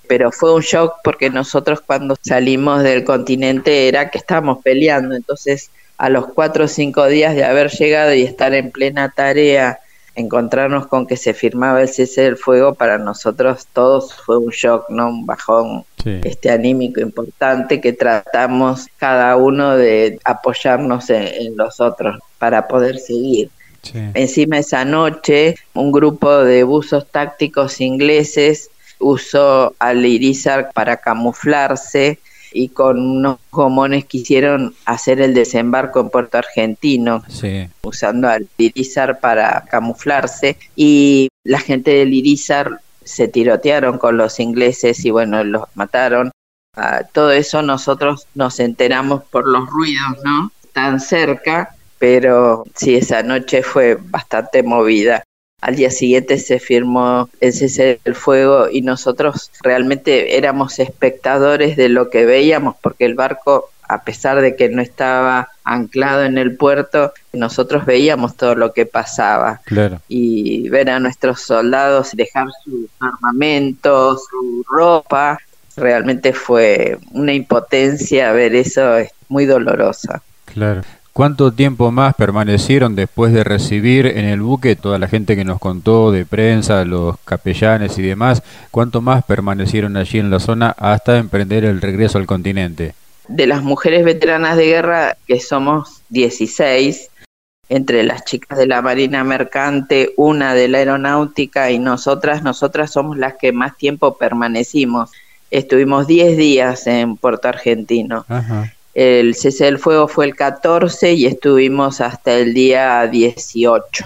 Pero 0.07 0.33
fue 0.33 0.55
un 0.55 0.63
shock 0.63 0.97
porque 1.05 1.31
nosotros 1.31 1.81
cuando 1.81 2.17
salimos 2.21 2.83
del 2.83 3.05
continente 3.05 3.89
era 3.89 4.11
que 4.11 4.19
estábamos 4.19 4.63
peleando, 4.63 5.15
entonces 5.15 5.71
a 5.99 6.09
los 6.09 6.27
cuatro 6.29 6.65
o 6.65 6.69
cinco 6.69 7.07
días 7.07 7.35
de 7.35 7.45
haber 7.45 7.71
llegado 7.71 8.15
y 8.15 8.23
estar 8.23 8.55
en 8.55 8.71
plena 8.71 9.11
tarea, 9.11 9.81
encontrarnos 10.15 10.87
con 10.87 11.07
que 11.07 11.17
se 11.17 11.35
firmaba 11.35 11.83
el 11.83 11.89
cese 11.89 12.23
del 12.23 12.37
fuego, 12.37 12.75
para 12.75 12.99
nosotros 12.99 13.67
todos 13.73 14.15
fue 14.15 14.39
un 14.39 14.51
shock, 14.51 14.89
¿no? 14.91 15.09
Un 15.09 15.27
bajón 15.27 15.85
este 16.05 16.51
anímico 16.51 17.01
importante 17.01 17.81
que 17.81 17.93
tratamos 17.93 18.87
cada 18.97 19.37
uno 19.37 19.77
de 19.77 20.19
apoyarnos 20.25 21.11
en, 21.11 21.57
los 21.57 21.81
otros 21.81 22.19
para 22.39 22.69
poder 22.69 22.99
seguir. 22.99 23.51
Encima 24.15 24.59
esa 24.59 24.85
noche 24.85 25.57
un 25.75 25.91
grupo 25.91 26.39
de 26.45 26.65
buzos 26.65 27.07
tácticos 27.07 27.81
ingleses 27.81 28.71
usó 28.99 29.75
al 29.79 30.05
Irizar 30.05 30.71
para 30.73 30.99
camuflarse 30.99 32.19
y 32.53 32.69
con 32.69 32.99
unos 32.99 33.39
gomones 33.51 34.05
quisieron 34.05 34.75
hacer 34.85 35.21
el 35.21 35.35
desembarco 35.35 36.01
en 36.01 36.11
Puerto 36.11 36.39
Argentino, 36.39 37.23
usando 37.83 38.29
al 38.29 38.49
Irizar 38.59 39.21
para 39.21 39.65
camuflarse 39.71 40.57
y 40.77 41.29
la 41.45 41.61
gente 41.61 41.93
del 41.93 42.15
Irizar 42.15 42.81
se 43.05 43.29
tirotearon 43.29 43.99
con 43.99 44.17
los 44.17 44.41
ingleses 44.41 45.05
y 45.05 45.11
bueno, 45.11 45.43
los 45.45 45.65
mataron. 45.75 46.31
Ah, 46.77 47.03
todo 47.13 47.33
eso 47.33 47.63
nosotros 47.63 48.27
nos 48.35 48.61
enteramos 48.61 49.25
por 49.25 49.49
los 49.49 49.69
ruidos, 49.69 50.19
¿no? 50.25 50.53
Tan 50.73 51.01
cerca, 51.01 51.75
pero 51.99 52.65
sí, 52.75 52.95
esa 52.95 53.23
noche 53.23 53.63
fue 53.63 53.99
bastante 54.01 54.63
movida. 54.63 55.25
Al 55.61 55.77
día 55.77 55.91
siguiente 55.91 56.39
se 56.39 56.59
firmó 56.59 57.29
el 57.41 57.53
cese 57.53 58.01
del 58.05 58.15
fuego 58.15 58.69
y 58.71 58.83
nosotros 58.83 59.51
realmente 59.63 60.37
éramos 60.37 60.79
espectadores 60.79 61.77
de 61.77 61.89
lo 61.89 62.09
que 62.09 62.25
veíamos 62.25 62.77
porque 62.81 63.05
el 63.05 63.15
barco, 63.15 63.71
a 63.87 64.03
pesar 64.03 64.41
de 64.41 64.57
que 64.57 64.71
no 64.71 64.81
estaba 64.81 65.49
anclado 65.65 66.25
en 66.25 66.39
el 66.39 66.57
puerto, 66.57 67.13
nosotros 67.33 67.85
veíamos 67.85 68.37
todo 68.37 68.55
lo 68.55 68.73
que 68.73 68.87
pasaba. 68.87 69.61
Y 70.09 70.69
ver 70.71 70.89
a 70.89 70.99
nuestros 70.99 71.43
soldados 71.43 72.13
dejar 72.13 72.49
su 72.65 72.89
armamento, 72.99 74.17
su 74.17 74.65
ropa, 74.69 75.39
realmente 75.77 76.33
fue 76.33 76.99
una 77.13 77.33
impotencia 77.33 78.33
ver 78.33 78.55
eso, 78.55 78.97
es 78.97 79.11
muy 79.29 79.45
dolorosa. 79.45 80.23
Claro. 80.47 80.83
¿Cuánto 81.13 81.53
tiempo 81.53 81.91
más 81.91 82.15
permanecieron 82.15 82.95
después 82.95 83.33
de 83.33 83.43
recibir 83.43 84.07
en 84.07 84.27
el 84.27 84.41
buque 84.43 84.77
toda 84.77 84.99
la 84.99 85.09
gente 85.09 85.35
que 85.35 85.45
nos 85.45 85.59
contó 85.59 86.13
de 86.13 86.25
prensa, 86.25 86.85
los 86.85 87.19
capellanes 87.25 87.99
y 87.99 88.03
demás? 88.03 88.43
¿Cuánto 88.71 89.01
más 89.01 89.25
permanecieron 89.25 89.97
allí 89.97 90.21
en 90.21 90.31
la 90.31 90.39
zona 90.39 90.75
hasta 90.79 91.19
emprender 91.19 91.65
el 91.65 91.81
regreso 91.81 92.19
al 92.19 92.27
continente? 92.27 92.95
De 93.27 93.49
las 93.49 93.63
mujeres 93.63 94.05
veteranas 94.05 94.57
de 94.57 94.67
guerra, 94.67 95.17
que 95.27 95.41
somos 95.41 96.03
16, 96.11 97.11
entre 97.69 98.05
las 98.05 98.25
chicas 98.25 98.57
de 98.59 98.67
la 98.67 98.81
Marina 98.81 99.25
Mercante, 99.25 100.13
una 100.17 100.55
de 100.55 100.69
la 100.69 100.79
Aeronáutica 100.79 101.73
y 101.73 101.81
nosotras, 101.81 102.43
nosotras 102.45 102.93
somos 102.93 103.19
las 103.19 103.35
que 103.35 103.53
más 103.53 103.77
tiempo 103.77 104.17
permanecimos. 104.17 105.11
Estuvimos 105.51 106.07
10 106.07 106.37
días 106.37 106.87
en 106.87 107.17
Puerto 107.17 107.49
Argentino. 107.49 108.25
Ajá. 108.29 108.73
El 109.01 109.35
cese 109.35 109.65
del 109.65 109.79
fuego 109.79 110.09
fue 110.09 110.27
el 110.27 110.37
14 110.37 111.15
y 111.15 111.25
estuvimos 111.25 112.03
hasta 112.03 112.35
el 112.35 112.53
día 112.53 113.07
18. 113.07 114.05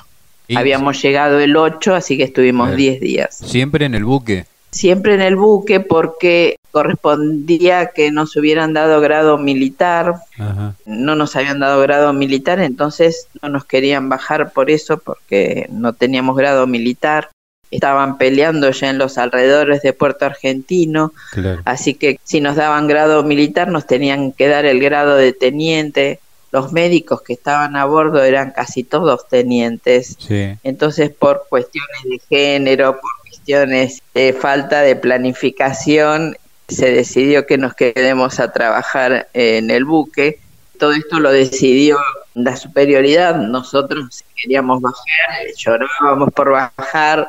Habíamos 0.54 1.02
llegado 1.02 1.40
el 1.40 1.56
8, 1.56 1.96
así 1.96 2.16
que 2.16 2.22
estuvimos 2.22 2.76
10 2.76 3.00
días. 3.00 3.34
¿Siempre 3.34 3.86
en 3.86 3.96
el 3.96 4.04
buque? 4.04 4.46
Siempre 4.70 5.14
en 5.14 5.20
el 5.20 5.34
buque 5.34 5.80
porque 5.80 6.58
correspondía 6.70 7.88
que 7.88 8.12
nos 8.12 8.36
hubieran 8.36 8.72
dado 8.72 9.00
grado 9.00 9.36
militar. 9.36 10.14
No 10.86 11.16
nos 11.16 11.34
habían 11.34 11.58
dado 11.58 11.80
grado 11.80 12.12
militar, 12.12 12.60
entonces 12.60 13.26
no 13.42 13.48
nos 13.48 13.64
querían 13.64 14.08
bajar 14.08 14.52
por 14.52 14.70
eso, 14.70 14.98
porque 14.98 15.66
no 15.72 15.92
teníamos 15.94 16.36
grado 16.36 16.68
militar. 16.68 17.30
Estaban 17.74 18.18
peleando 18.18 18.70
ya 18.70 18.90
en 18.90 18.98
los 18.98 19.18
alrededores 19.18 19.82
de 19.82 19.92
Puerto 19.92 20.26
Argentino, 20.26 21.12
así 21.64 21.94
que 21.94 22.18
si 22.24 22.40
nos 22.40 22.56
daban 22.56 22.86
grado 22.86 23.22
militar 23.22 23.68
nos 23.68 23.86
tenían 23.86 24.32
que 24.32 24.48
dar 24.48 24.64
el 24.64 24.80
grado 24.80 25.16
de 25.16 25.32
teniente, 25.32 26.20
los 26.52 26.72
médicos 26.72 27.22
que 27.22 27.32
estaban 27.32 27.76
a 27.76 27.84
bordo 27.84 28.22
eran 28.22 28.52
casi 28.52 28.84
todos 28.84 29.28
tenientes, 29.28 30.16
entonces 30.62 31.10
por 31.10 31.46
cuestiones 31.48 32.02
de 32.04 32.20
género, 32.28 33.00
por 33.00 33.10
cuestiones 33.28 34.02
de 34.14 34.32
falta 34.32 34.80
de 34.82 34.96
planificación, 34.96 36.36
se 36.68 36.92
decidió 36.92 37.46
que 37.46 37.58
nos 37.58 37.74
quedemos 37.74 38.40
a 38.40 38.52
trabajar 38.52 39.28
en 39.34 39.70
el 39.70 39.84
buque. 39.84 40.38
Todo 40.78 40.92
esto 40.92 41.20
lo 41.20 41.30
decidió 41.30 41.98
la 42.34 42.56
superioridad. 42.56 43.36
Nosotros 43.36 44.24
queríamos 44.40 44.80
bajar, 44.80 45.46
llorábamos 45.56 46.32
por 46.32 46.50
bajar. 46.50 47.28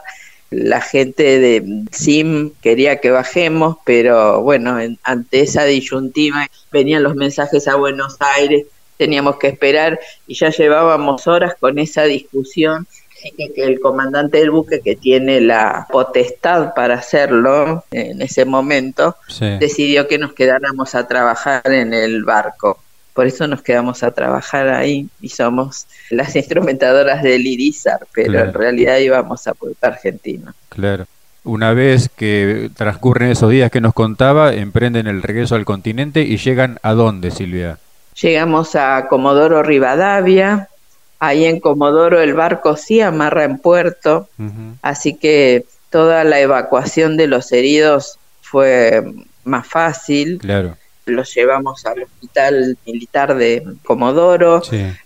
La 0.57 0.79
gente 0.79 1.39
de 1.39 1.83
SIM 1.91 2.51
quería 2.61 3.01
que 3.01 3.11
bajemos, 3.11 3.77
pero 3.83 4.41
bueno, 4.41 4.77
ante 5.03 5.41
esa 5.41 5.65
disyuntiva 5.65 6.47
venían 6.71 7.03
los 7.03 7.15
mensajes 7.15 7.67
a 7.67 7.75
Buenos 7.75 8.15
Aires, 8.37 8.65
teníamos 8.97 9.35
que 9.37 9.47
esperar 9.47 9.99
y 10.27 10.35
ya 10.35 10.49
llevábamos 10.51 11.27
horas 11.27 11.55
con 11.59 11.77
esa 11.77 12.03
discusión 12.03 12.87
que 13.37 13.63
el 13.63 13.79
comandante 13.79 14.37
del 14.37 14.51
buque, 14.51 14.81
que 14.81 14.95
tiene 14.95 15.41
la 15.41 15.87
potestad 15.91 16.73
para 16.73 16.95
hacerlo 16.95 17.83
en 17.91 18.21
ese 18.21 18.45
momento, 18.45 19.15
decidió 19.59 20.07
que 20.07 20.17
nos 20.17 20.33
quedáramos 20.33 20.95
a 20.95 21.07
trabajar 21.07 21.63
en 21.65 21.93
el 21.93 22.23
barco. 22.23 22.79
Por 23.15 23.25
eso 23.25 23.47
nos 23.47 23.63
quedamos 23.63 24.03
a 24.03 24.11
trabajar 24.11 24.69
ahí 24.69 25.07
y 25.19 25.29
somos 25.29 25.87
las 26.11 26.35
instrumentadoras 26.35 27.23
del 27.23 27.47
Irizar, 27.47 28.05
pero 28.13 28.39
en 28.39 28.53
realidad 28.53 28.99
íbamos 28.99 29.47
a 29.47 29.55
Puerto 29.55 29.87
Argentino. 29.87 30.53
Claro. 30.69 31.07
Una 31.43 31.73
vez 31.73 32.09
que 32.09 32.69
transcurren 32.75 33.31
esos 33.31 33.49
días 33.49 33.71
que 33.71 33.81
nos 33.81 33.93
contaba, 33.93 34.53
emprenden 34.53 35.07
el 35.07 35.23
regreso 35.23 35.55
al 35.55 35.65
continente 35.65 36.21
y 36.21 36.37
llegan 36.37 36.79
a 36.83 36.93
dónde, 36.93 37.31
Silvia? 37.31 37.79
Llegamos 38.19 38.75
a 38.75 39.07
Comodoro 39.07 39.63
Rivadavia, 39.63 40.69
Ahí 41.19 41.45
en 41.45 41.59
Comodoro 41.59 42.21
el 42.21 42.33
barco 42.33 42.75
sí 42.75 43.01
amarra 43.01 43.45
en 43.45 43.57
puerto, 43.57 44.29
así 44.81 45.15
que 45.15 45.65
toda 45.89 46.23
la 46.23 46.39
evacuación 46.39 47.15
de 47.17 47.27
los 47.27 47.51
heridos 47.51 48.19
fue 48.41 49.03
más 49.43 49.65
fácil. 49.65 50.39
Claro. 50.39 50.77
Los 51.05 51.33
llevamos 51.35 51.85
al 51.85 52.03
hospital 52.03 52.77
militar 52.85 53.35
de 53.35 53.63
Comodoro. 53.83 54.61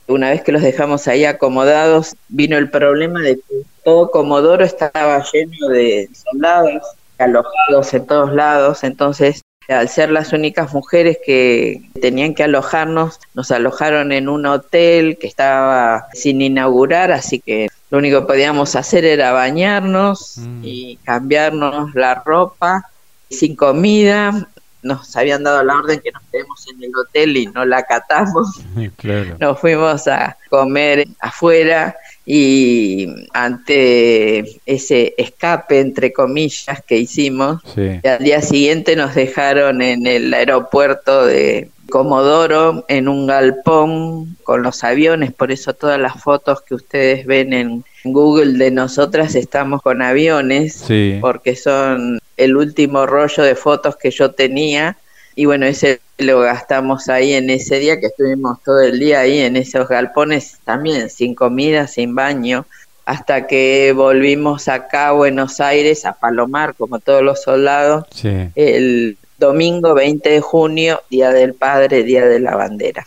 Una 0.07 0.29
vez 0.29 0.43
que 0.43 0.51
los 0.51 0.61
dejamos 0.61 1.07
ahí 1.07 1.25
acomodados, 1.25 2.15
vino 2.29 2.57
el 2.57 2.69
problema 2.69 3.21
de 3.21 3.35
que 3.35 3.63
todo 3.83 4.09
Comodoro 4.11 4.63
estaba 4.63 5.23
lleno 5.31 5.67
de 5.67 6.09
soldados 6.13 6.83
alojados 7.17 7.93
en 7.93 8.07
todos 8.07 8.33
lados, 8.33 8.83
entonces 8.83 9.41
al 9.67 9.87
ser 9.87 10.09
las 10.09 10.33
únicas 10.33 10.73
mujeres 10.73 11.17
que 11.23 11.89
tenían 12.01 12.33
que 12.33 12.43
alojarnos, 12.43 13.19
nos 13.35 13.51
alojaron 13.51 14.11
en 14.11 14.27
un 14.27 14.45
hotel 14.47 15.17
que 15.19 15.27
estaba 15.27 16.07
sin 16.13 16.41
inaugurar, 16.41 17.11
así 17.11 17.39
que 17.39 17.67
lo 17.91 17.99
único 17.99 18.21
que 18.21 18.27
podíamos 18.27 18.75
hacer 18.75 19.05
era 19.05 19.31
bañarnos 19.31 20.37
mm. 20.37 20.61
y 20.63 20.97
cambiarnos 21.03 21.93
la 21.93 22.15
ropa, 22.15 22.89
sin 23.29 23.55
comida. 23.55 24.47
Nos 24.81 25.15
habían 25.15 25.43
dado 25.43 25.63
la 25.63 25.75
orden 25.75 25.99
que 25.99 26.11
nos 26.11 26.23
quedemos 26.31 26.65
en 26.67 26.83
el 26.83 26.91
hotel 26.95 27.37
y 27.37 27.47
no 27.47 27.65
la 27.65 27.79
acatamos. 27.79 28.61
Nos 29.39 29.59
fuimos 29.59 30.07
a 30.07 30.37
comer 30.49 31.07
afuera 31.19 31.95
y 32.25 33.07
ante 33.33 34.61
ese 34.65 35.15
escape, 35.17 35.79
entre 35.79 36.13
comillas, 36.13 36.83
que 36.85 36.97
hicimos, 36.97 37.61
al 37.75 38.23
día 38.23 38.41
siguiente 38.41 38.95
nos 38.95 39.15
dejaron 39.15 39.81
en 39.81 40.05
el 40.05 40.31
aeropuerto 40.33 41.25
de 41.25 41.71
Comodoro, 41.89 42.85
en 42.87 43.07
un 43.07 43.27
galpón 43.27 44.37
con 44.43 44.63
los 44.63 44.83
aviones, 44.83 45.33
por 45.33 45.51
eso 45.51 45.73
todas 45.73 45.99
las 45.99 46.21
fotos 46.21 46.61
que 46.61 46.75
ustedes 46.75 47.25
ven 47.25 47.53
en 47.53 47.83
Google 48.03 48.57
de 48.57 48.71
nosotras 48.71 49.35
estamos 49.35 49.81
con 49.81 50.01
aviones, 50.01 50.85
porque 51.21 51.55
son 51.55 52.19
el 52.37 52.55
último 52.55 53.05
rollo 53.05 53.43
de 53.43 53.55
fotos 53.55 53.95
que 53.97 54.11
yo 54.11 54.31
tenía 54.31 54.97
y 55.35 55.45
bueno, 55.45 55.65
ese 55.65 56.01
lo 56.17 56.41
gastamos 56.41 57.07
ahí 57.07 57.33
en 57.33 57.49
ese 57.49 57.79
día 57.79 57.99
que 57.99 58.07
estuvimos 58.07 58.61
todo 58.63 58.81
el 58.81 58.99
día 58.99 59.21
ahí 59.21 59.39
en 59.39 59.55
esos 59.55 59.87
galpones 59.87 60.59
también, 60.65 61.09
sin 61.09 61.33
comida, 61.33 61.87
sin 61.87 62.13
baño, 62.13 62.65
hasta 63.05 63.47
que 63.47 63.93
volvimos 63.95 64.67
acá 64.67 65.07
a 65.07 65.11
Buenos 65.13 65.61
Aires, 65.61 66.05
a 66.05 66.13
Palomar, 66.13 66.75
como 66.75 66.99
todos 66.99 67.23
los 67.23 67.41
soldados, 67.41 68.03
el 68.23 69.17
domingo 69.39 69.93
20 69.93 70.29
de 70.29 70.41
junio, 70.41 71.01
Día 71.09 71.31
del 71.31 71.53
Padre, 71.53 72.03
Día 72.03 72.25
de 72.27 72.39
la 72.39 72.55
Bandera. 72.55 73.05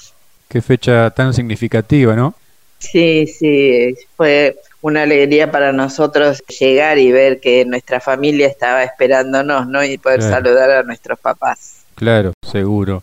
Qué 0.49 0.61
fecha 0.61 1.11
tan 1.11 1.33
significativa, 1.35 2.17
¿no? 2.17 2.35
Sí, 2.79 3.27
sí, 3.27 3.95
fue 4.17 4.57
una 4.81 5.03
alegría 5.03 5.51
para 5.51 5.73
nosotros 5.73 6.43
llegar 6.61 6.99
y 6.99 7.13
ver 7.13 7.41
que 7.41 7.65
nuestra 7.65 8.01
familia 8.01 8.49
estaba 8.49 8.83
esperándonos, 8.83 9.69
¿no? 9.69 9.85
Y 9.85 9.99
poder 9.99 10.23
saludar 10.23 10.71
a 10.71 10.83
nuestros 10.83 11.19
papás. 11.21 11.85
Claro, 11.95 12.33
seguro. 12.51 13.03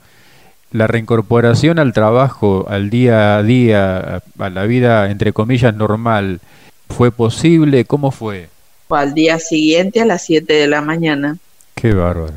La 0.71 0.85
reincorporación 0.85 1.79
al 1.79 1.93
trabajo, 1.93 2.65
al 2.69 2.89
día 2.89 3.37
a 3.37 3.43
día, 3.43 4.21
a 4.37 4.49
la 4.49 4.63
vida 4.65 5.09
entre 5.09 5.33
comillas 5.33 5.73
normal, 5.73 6.41
¿fue 6.89 7.11
posible? 7.11 7.85
¿Cómo 7.85 8.11
fue? 8.11 8.49
Al 8.89 9.13
día 9.13 9.39
siguiente 9.39 10.01
a 10.01 10.05
las 10.05 10.23
7 10.23 10.53
de 10.53 10.67
la 10.67 10.81
mañana. 10.81 11.37
Qué 11.73 11.93
bárbaro, 11.93 12.33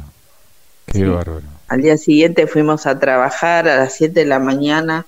qué 0.86 1.06
bárbaro. 1.06 1.42
Al 1.68 1.82
día 1.82 1.96
siguiente 1.96 2.46
fuimos 2.46 2.86
a 2.86 2.98
trabajar 2.98 3.68
a 3.68 3.76
las 3.76 3.94
7 3.94 4.20
de 4.20 4.26
la 4.26 4.38
mañana 4.38 5.06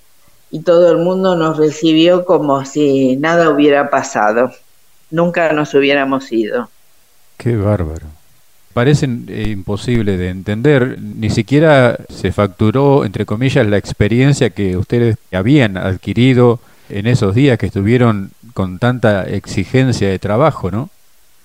y 0.51 0.61
todo 0.61 0.91
el 0.91 0.99
mundo 0.99 1.37
nos 1.37 1.59
recibió 1.59 2.25
como 2.25 2.65
si 2.65 3.17
nada 3.17 3.51
hubiera 3.51 3.91
pasado. 3.91 4.53
Nunca 5.11 5.53
nos 5.53 5.75
hubiéramos 5.75 6.33
ido. 6.33 6.71
Qué 7.37 7.57
bárbaro 7.57 8.07
parecen 8.75 9.27
eh, 9.29 9.49
imposible 9.49 10.19
de 10.19 10.29
entender. 10.29 10.99
Ni 11.01 11.31
siquiera 11.31 11.97
se 12.11 12.33
facturó, 12.33 13.07
entre 13.07 13.25
comillas, 13.25 13.67
la 13.67 13.79
experiencia 13.79 14.51
que 14.51 14.77
ustedes 14.77 15.17
habían 15.33 15.79
adquirido 15.79 16.61
en 16.91 17.07
esos 17.07 17.35
días 17.35 17.57
que 17.57 17.67
estuvieron 17.67 18.33
con 18.53 18.79
tanta 18.79 19.25
exigencia 19.25 20.09
de 20.09 20.19
trabajo, 20.19 20.71
¿no? 20.71 20.91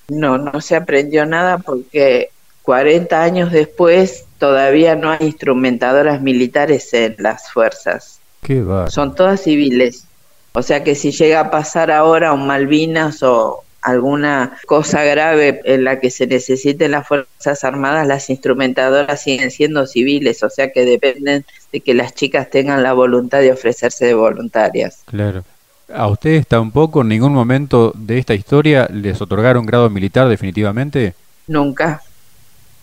No, 0.10 0.38
no 0.38 0.60
se 0.60 0.76
aprendió 0.76 1.26
nada 1.26 1.60
porque 1.60 2.32
40 2.70 3.24
años 3.24 3.52
después 3.52 4.26
todavía 4.38 4.96
no 4.96 5.10
hay 5.10 5.18
instrumentadoras 5.22 6.22
militares 6.22 6.94
en 6.94 7.16
las 7.18 7.50
fuerzas. 7.52 8.20
Qué 8.44 8.62
va. 8.62 8.92
Son 8.92 9.16
todas 9.16 9.42
civiles. 9.42 10.04
O 10.52 10.62
sea 10.62 10.84
que 10.84 10.94
si 10.94 11.12
llega 11.12 11.40
a 11.40 11.50
pasar 11.50 11.90
ahora 11.90 12.32
un 12.32 12.46
Malvinas 12.46 13.24
o, 13.24 13.64
alguna 13.82 14.60
cosa 14.68 15.04
grave 15.04 15.62
en 15.64 15.84
la 15.84 16.00
que 16.00 16.12
se 16.12 16.28
necesiten 16.28 16.92
las 16.92 17.08
Fuerzas 17.08 17.64
Armadas, 17.64 18.06
las 18.06 18.30
instrumentadoras 18.30 19.20
siguen 19.20 19.50
siendo 19.50 19.88
civiles, 19.88 20.44
o 20.44 20.52
sea 20.52 20.72
que 20.72 20.86
dependen 20.86 21.46
de 21.72 21.80
que 21.80 21.96
las 21.96 22.14
chicas 22.14 22.52
tengan 22.52 22.84
la 22.84 22.94
voluntad 22.94 23.40
de 23.40 23.52
ofrecerse 23.52 24.06
de 24.06 24.14
voluntarias. 24.14 25.02
Claro. 25.06 25.44
¿A 25.92 26.08
ustedes 26.08 26.46
tampoco 26.46 27.02
en 27.02 27.08
ningún 27.08 27.34
momento 27.34 27.94
de 27.96 28.20
esta 28.20 28.36
historia 28.36 28.88
les 28.94 29.20
otorgaron 29.20 29.66
grado 29.66 29.90
militar 29.90 30.30
definitivamente? 30.30 31.16
Nunca. 31.48 32.04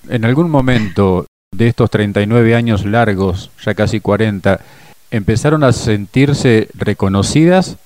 ¿En 0.09 0.25
algún 0.25 0.51
momento 0.51 1.27
de 1.53 1.69
estos 1.69 1.91
39 1.91 2.55
años 2.55 2.85
largos, 2.85 3.51
ya 3.65 3.75
casi 3.75 4.01
40, 4.01 4.61
empezaron 5.11 5.65
a 5.65 5.73
sentirse 5.73 6.69
reconocidas 6.75 7.77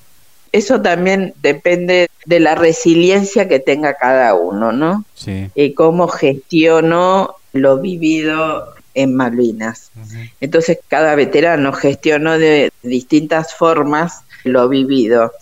eso 0.52 0.82
también 0.82 1.34
depende 1.42 2.08
de 2.26 2.40
la 2.40 2.54
resiliencia 2.54 3.48
que 3.48 3.60
tenga 3.60 3.94
cada 3.94 4.34
uno, 4.34 4.72
¿no? 4.72 5.04
Sí. 5.14 5.48
Y 5.54 5.74
cómo 5.74 6.08
gestionó 6.08 7.36
lo 7.52 7.78
vivido 7.80 8.74
en 8.94 9.14
Malvinas. 9.14 9.92
Entonces 10.40 10.80
cada 10.88 11.14
veterano 11.14 11.72
gestionó 11.72 12.38
de 12.38 12.72
distintas 12.82 13.54
formas 13.54 14.24
lo 14.42 14.68
vivido. 14.68 15.32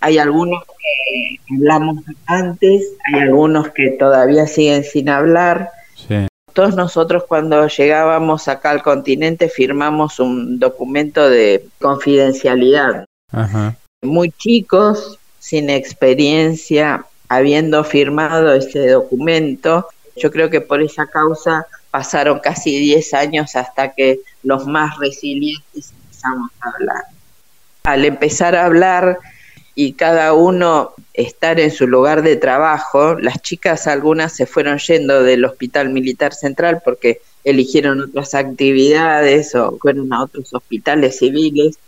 Hay 0.00 0.18
algunos 0.18 0.62
que 0.64 1.54
hablamos 1.54 2.04
antes, 2.26 2.82
hay 3.06 3.20
algunos 3.22 3.70
que 3.70 3.92
todavía 3.92 4.46
siguen 4.46 4.84
sin 4.84 5.08
hablar. 5.08 5.70
Sí. 5.94 6.27
Todos 6.58 6.74
nosotros 6.74 7.22
cuando 7.28 7.68
llegábamos 7.68 8.48
acá 8.48 8.70
al 8.70 8.82
continente 8.82 9.48
firmamos 9.48 10.18
un 10.18 10.58
documento 10.58 11.30
de 11.30 11.68
confidencialidad. 11.78 13.04
Ajá 13.30 13.76
muy 14.02 14.30
chicos, 14.30 15.18
sin 15.38 15.70
experiencia, 15.70 17.04
habiendo 17.28 17.84
firmado 17.84 18.52
ese 18.52 18.88
documento. 18.88 19.86
Yo 20.16 20.30
creo 20.30 20.50
que 20.50 20.60
por 20.60 20.82
esa 20.82 21.06
causa 21.06 21.66
pasaron 21.90 22.38
casi 22.40 22.78
10 22.78 23.14
años 23.14 23.56
hasta 23.56 23.92
que 23.92 24.20
los 24.42 24.66
más 24.66 24.98
resilientes 24.98 25.92
empezamos 25.92 26.50
a 26.60 26.70
hablar. 26.70 27.04
Al 27.84 28.04
empezar 28.04 28.54
a 28.54 28.66
hablar 28.66 29.18
y 29.80 29.92
cada 29.92 30.32
uno 30.32 30.92
estar 31.14 31.60
en 31.60 31.70
su 31.70 31.86
lugar 31.86 32.22
de 32.22 32.34
trabajo. 32.34 33.14
Las 33.14 33.40
chicas, 33.42 33.86
algunas 33.86 34.32
se 34.32 34.44
fueron 34.44 34.78
yendo 34.78 35.22
del 35.22 35.44
Hospital 35.44 35.90
Militar 35.90 36.34
Central 36.34 36.82
porque 36.84 37.20
eligieron 37.44 38.00
otras 38.00 38.34
actividades 38.34 39.54
o 39.54 39.78
fueron 39.80 40.12
a 40.12 40.24
otros 40.24 40.52
hospitales 40.52 41.20
civiles. 41.20 41.78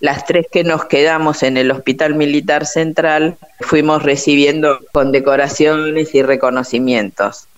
Las 0.00 0.24
tres 0.24 0.46
que 0.50 0.64
nos 0.64 0.86
quedamos 0.86 1.42
en 1.42 1.58
el 1.58 1.72
Hospital 1.72 2.14
Militar 2.14 2.64
Central 2.64 3.36
fuimos 3.60 4.02
recibiendo 4.02 4.78
condecoraciones 4.90 6.14
y 6.14 6.22
reconocimientos. 6.22 7.48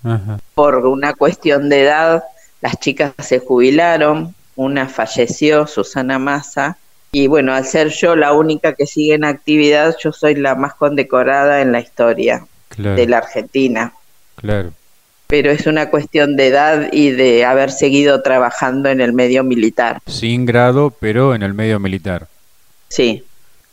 Por 0.56 0.84
una 0.86 1.14
cuestión 1.14 1.68
de 1.68 1.82
edad, 1.82 2.24
las 2.60 2.80
chicas 2.80 3.12
se 3.20 3.38
jubilaron, 3.38 4.34
una 4.56 4.88
falleció, 4.88 5.68
Susana 5.68 6.18
Massa, 6.18 6.78
y 7.16 7.28
bueno, 7.28 7.54
al 7.54 7.64
ser 7.64 7.88
yo 7.88 8.14
la 8.14 8.34
única 8.34 8.74
que 8.74 8.86
sigue 8.86 9.14
en 9.14 9.24
actividad, 9.24 9.96
yo 10.04 10.12
soy 10.12 10.34
la 10.34 10.54
más 10.54 10.74
condecorada 10.74 11.62
en 11.62 11.72
la 11.72 11.80
historia 11.80 12.46
de 12.76 13.06
la 13.06 13.16
Argentina. 13.16 13.94
Claro. 14.34 14.74
Pero 15.26 15.50
es 15.50 15.66
una 15.66 15.88
cuestión 15.88 16.36
de 16.36 16.48
edad 16.48 16.92
y 16.92 17.12
de 17.12 17.46
haber 17.46 17.70
seguido 17.70 18.20
trabajando 18.20 18.90
en 18.90 19.00
el 19.00 19.14
medio 19.14 19.44
militar. 19.44 20.02
Sin 20.06 20.44
grado, 20.44 20.90
pero 20.90 21.34
en 21.34 21.42
el 21.42 21.54
medio 21.54 21.80
militar. 21.80 22.28
Sí. 22.90 23.24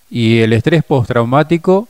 ¿Y 0.10 0.40
el 0.40 0.54
estrés 0.54 0.86
postraumático? 0.86 1.90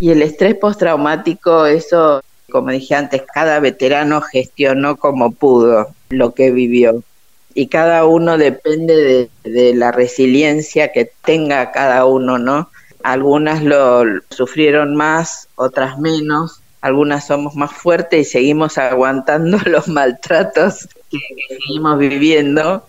Y 0.00 0.12
el 0.12 0.22
estrés 0.22 0.54
postraumático, 0.54 1.66
eso, 1.66 2.22
como 2.50 2.70
dije 2.70 2.94
antes, 2.94 3.20
cada 3.34 3.60
veterano 3.60 4.22
gestionó 4.22 4.96
como 4.96 5.32
pudo 5.32 5.88
lo 6.08 6.32
que 6.32 6.50
vivió 6.52 7.02
y 7.54 7.66
cada 7.68 8.04
uno 8.06 8.38
depende 8.38 9.30
de, 9.44 9.74
la 9.74 9.92
resiliencia 9.92 10.92
que 10.92 11.10
tenga 11.24 11.72
cada 11.72 12.04
uno, 12.04 12.38
¿no? 12.38 12.70
Algunas 13.02 13.62
lo 13.62 14.04
sufrieron 14.30 14.94
más, 14.94 15.48
otras 15.56 15.98
menos, 15.98 16.60
algunas 16.80 17.26
somos 17.26 17.54
más 17.54 17.72
fuertes 17.72 18.28
y 18.28 18.30
seguimos 18.30 18.78
aguantando 18.78 19.58
los 19.66 19.88
maltratos 19.88 20.88
que, 21.10 21.18
seguimos 21.48 21.98
viviendo. 21.98 22.84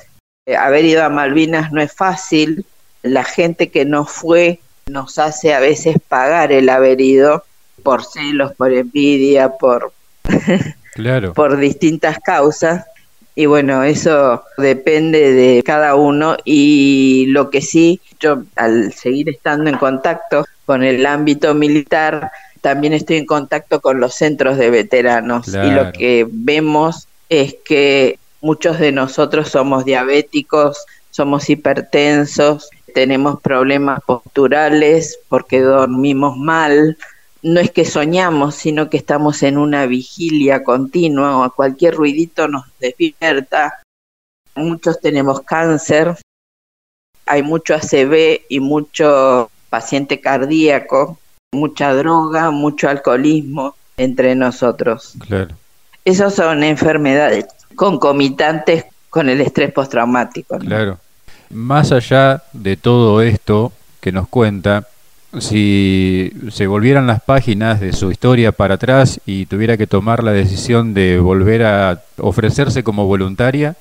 Eh, 0.46 0.56
haber 0.56 0.86
ido 0.86 1.04
a 1.04 1.10
Malvinas 1.10 1.72
no 1.72 1.82
es 1.82 1.94
fácil, 1.94 2.66
la 3.02 3.24
gente 3.24 3.70
que 3.70 3.86
no 3.86 4.06
fue 4.06 4.60
nos 4.86 5.18
hace 5.18 5.54
a 5.54 5.60
veces 5.60 5.98
pagar 6.08 6.52
el 6.52 6.70
haber 6.70 7.00
ido 7.00 7.44
por 7.84 8.04
celos, 8.04 8.54
por 8.56 8.74
envidia, 8.74 9.50
por, 9.50 9.94
claro. 10.94 11.34
por 11.34 11.58
distintas 11.58 12.20
causas 12.20 12.86
y 13.36 13.48
bueno, 13.48 13.84
eso 13.84 14.44
depende 14.58 15.34
de 15.34 15.64
cada 15.64 15.96
uno 15.96 16.38
y 16.46 17.26
lo 17.30 17.50
que 17.50 17.62
sí, 17.62 18.00
yo 18.20 18.44
al 18.56 18.94
seguir 18.94 19.30
estando 19.30 19.70
en 19.70 19.78
contacto 19.78 20.46
con 20.66 20.84
el 20.84 21.06
ámbito 21.06 21.54
militar, 21.56 22.32
también 22.62 22.94
estoy 22.94 23.18
en 23.18 23.26
contacto 23.26 23.82
con 23.82 24.00
los 24.00 24.14
centros 24.14 24.58
de 24.58 24.70
veteranos. 24.70 25.48
Y 25.48 25.72
lo 25.72 25.92
que 25.92 26.28
vemos 26.30 27.08
es 27.28 27.56
que 27.66 28.20
muchos 28.40 28.80
de 28.80 28.92
nosotros 28.92 29.50
somos 29.50 29.84
diabéticos, 29.84 30.78
somos 31.10 31.50
hipertensos, 31.50 32.70
tenemos 32.94 33.42
problemas 33.42 34.00
posturales 34.06 35.20
porque 35.28 35.60
dormimos 35.60 36.38
mal, 36.38 36.98
no 37.44 37.60
es 37.60 37.72
que 37.72 37.86
soñamos, 37.86 38.56
sino 38.56 38.90
que 38.90 38.98
estamos 38.98 39.44
en 39.44 39.58
una 39.58 39.86
vigilia 39.86 40.64
continua 40.64 41.46
o 41.46 41.52
cualquier 41.52 41.96
ruidito 41.96 42.48
nos 42.48 42.64
despierta. 42.80 43.82
Muchos 44.56 45.00
tenemos 45.02 45.42
cáncer, 45.42 46.16
hay 47.26 47.44
mucho 47.44 47.76
ACV 47.76 48.44
y 48.48 48.60
mucho 48.60 49.52
paciente 49.70 50.22
cardíaco, 50.22 51.20
mucha 51.52 51.94
droga, 51.94 52.52
mucho 52.52 52.90
alcoholismo 52.90 53.76
entre 53.98 54.36
nosotros. 54.36 55.14
Claro. 55.28 55.56
Esas 56.06 56.34
son 56.36 56.64
enfermedades 56.64 57.46
concomitantes 57.76 58.86
con 59.10 59.30
el 59.30 59.42
estrés 59.42 59.72
postraumático. 59.74 60.58
Claro. 60.60 61.00
Más 61.50 61.92
allá 61.92 62.44
de 62.54 62.78
todo 62.78 63.22
esto 63.22 63.74
que 64.00 64.12
nos 64.12 64.28
cuenta, 64.28 64.88
si 65.40 66.32
se 66.52 66.68
volvieran 66.68 67.08
las 67.08 67.22
páginas 67.22 67.80
de 67.80 67.94
su 67.94 68.12
historia 68.12 68.52
para 68.52 68.76
atrás 68.76 69.20
y 69.26 69.46
tuviera 69.46 69.78
que 69.78 69.88
tomar 69.88 70.24
la 70.24 70.32
decisión 70.32 70.94
de 70.94 71.20
volver 71.20 71.64
a 71.64 72.04
ofrecerse 72.18 72.84
como 72.84 73.06
voluntaria? 73.06 73.76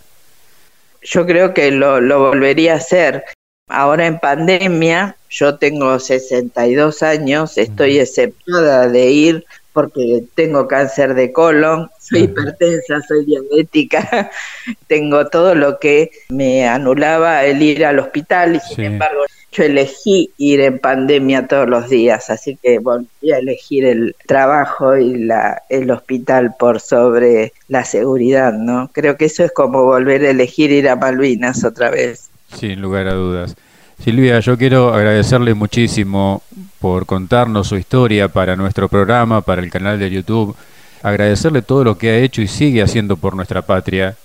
Yo 1.03 1.27
creo 1.27 1.53
que 1.53 1.71
lo, 1.71 2.01
lo 2.01 2.21
volvería 2.21 2.75
a 2.75 2.77
hacer. 2.77 3.25
Ahora 3.69 4.07
en 4.07 4.19
pandemia, 4.19 5.17
yo 5.31 5.57
tengo 5.57 5.99
62 5.99 7.03
años, 7.03 7.59
estoy 7.59 7.99
exceptuada 7.99 8.89
de 8.89 9.11
ir 9.11 9.47
porque 9.73 10.25
tengo 10.35 10.69
cáncer 10.69 11.15
de 11.15 11.33
colon, 11.33 11.89
soy 11.99 12.25
hipertensa, 12.25 13.01
soy 13.09 13.25
diabética, 13.25 14.31
tengo 14.87 15.29
todo 15.29 15.55
lo 15.55 15.79
que 15.79 16.11
me 16.29 16.69
anulaba 16.69 17.45
el 17.45 17.63
ir 17.63 17.87
al 17.87 17.99
hospital 17.99 18.57
y 18.57 18.61
sin 18.61 18.85
embargo 18.85 19.23
yo 19.53 19.65
elegí 19.65 20.31
ir 20.39 20.61
en 20.61 20.79
pandemia 20.79 21.47
todos 21.47 21.69
los 21.69 21.89
días, 21.89 22.31
así 22.31 22.59
que 22.63 22.79
volví 22.79 23.33
a 23.33 23.39
elegir 23.39 23.85
el 23.85 24.17
trabajo 24.27 24.97
y 24.97 25.25
la, 25.25 25.63
el 25.69 25.91
hospital 25.91 26.55
por 26.59 26.81
sobre 26.81 27.53
la 27.69 27.85
seguridad, 27.85 28.55
¿no? 28.55 28.91
Creo 28.93 29.17
que 29.17 29.27
eso 29.27 29.45
es 29.45 29.53
como 29.53 29.85
volver 29.85 30.25
a 30.25 30.31
elegir 30.31 30.71
ir 30.71 30.89
a 30.89 30.97
Malvinas 30.97 31.65
otra 31.65 31.91
vez. 31.91 32.31
Sin 32.59 32.81
lugar 32.81 33.09
a 33.09 33.15
dudas. 33.15 33.55
Silvia, 34.03 34.41
yo 34.41 34.57
quiero 34.57 34.95
agradecerle 34.95 35.55
muchísimo 35.55 36.43
por 36.81 37.07
contarnos 37.07 37.69
su 37.69 37.77
historia 37.77 38.29
para 38.29 38.57
nuestro 38.57 38.89
programa, 38.89 39.43
para 39.43 39.63
el 39.63 39.71
canal 39.71 39.99
de 39.99 40.11
YouTube, 40.11 40.57
agradecerle 41.03 41.63
todo 41.63 41.85
lo 41.85 41.99
que 41.99 42.11
ha 42.11 42.19
hecho 42.19 42.43
y 42.43 42.49
sigue 42.49 42.83
haciendo 42.83 43.17
por 43.17 43.37
nuestra 43.37 43.63
patria 43.63 44.17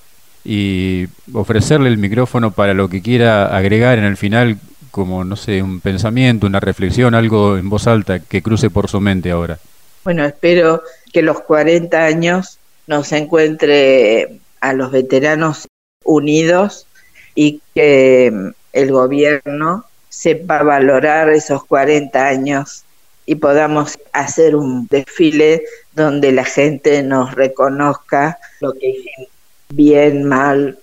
y 0.43 1.07
ofrecerle 1.33 1.89
el 1.89 1.97
micrófono 1.97 2.51
para 2.51 2.73
lo 2.73 2.87
que 2.87 3.01
quiera 3.01 3.55
agregar 3.55 3.97
en 3.97 4.05
el 4.05 4.15
final 4.15 4.57
como, 4.97 5.23
no 5.23 5.35
sé, 5.35 5.61
un 5.61 5.79
pensamiento, 5.79 6.47
una 6.47 6.59
reflexión, 6.59 7.13
algo 7.13 7.55
en 7.55 7.69
voz 7.69 7.85
alta 7.85 8.17
que 8.17 8.41
cruce 8.41 8.71
por 8.71 8.89
su 8.89 8.99
mente 8.99 9.29
ahora? 9.29 9.59
Bueno, 10.03 10.25
espero 10.25 10.81
que 11.13 11.21
los 11.21 11.39
40 11.41 12.03
años 12.03 12.57
nos 12.87 13.11
encuentre 13.11 14.39
a 14.59 14.73
los 14.73 14.91
veteranos 14.91 15.67
unidos 16.03 16.87
y 17.35 17.61
que 17.75 18.31
mm, 18.33 18.49
el 18.73 18.91
gobierno 18.91 19.85
sepa 20.09 20.63
valorar 20.63 21.29
esos 21.29 21.63
40 21.65 22.25
años 22.25 22.83
y 23.27 23.35
podamos 23.35 23.99
hacer 24.13 24.55
un 24.55 24.87
desfile 24.87 25.61
donde 25.93 26.31
la 26.31 26.43
gente 26.43 27.03
nos 27.03 27.35
reconozca 27.35 28.39
lo 28.61 28.73
que 28.73 28.89
hicimos 28.89 29.29
bien, 29.69 30.23
mal, 30.23 30.79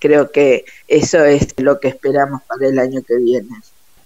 creo 0.00 0.32
que 0.32 0.64
eso 0.88 1.24
es 1.24 1.54
lo 1.58 1.78
que 1.78 1.88
esperamos 1.88 2.42
para 2.42 2.68
el 2.68 2.78
año 2.78 3.00
que 3.06 3.16
viene. 3.16 3.48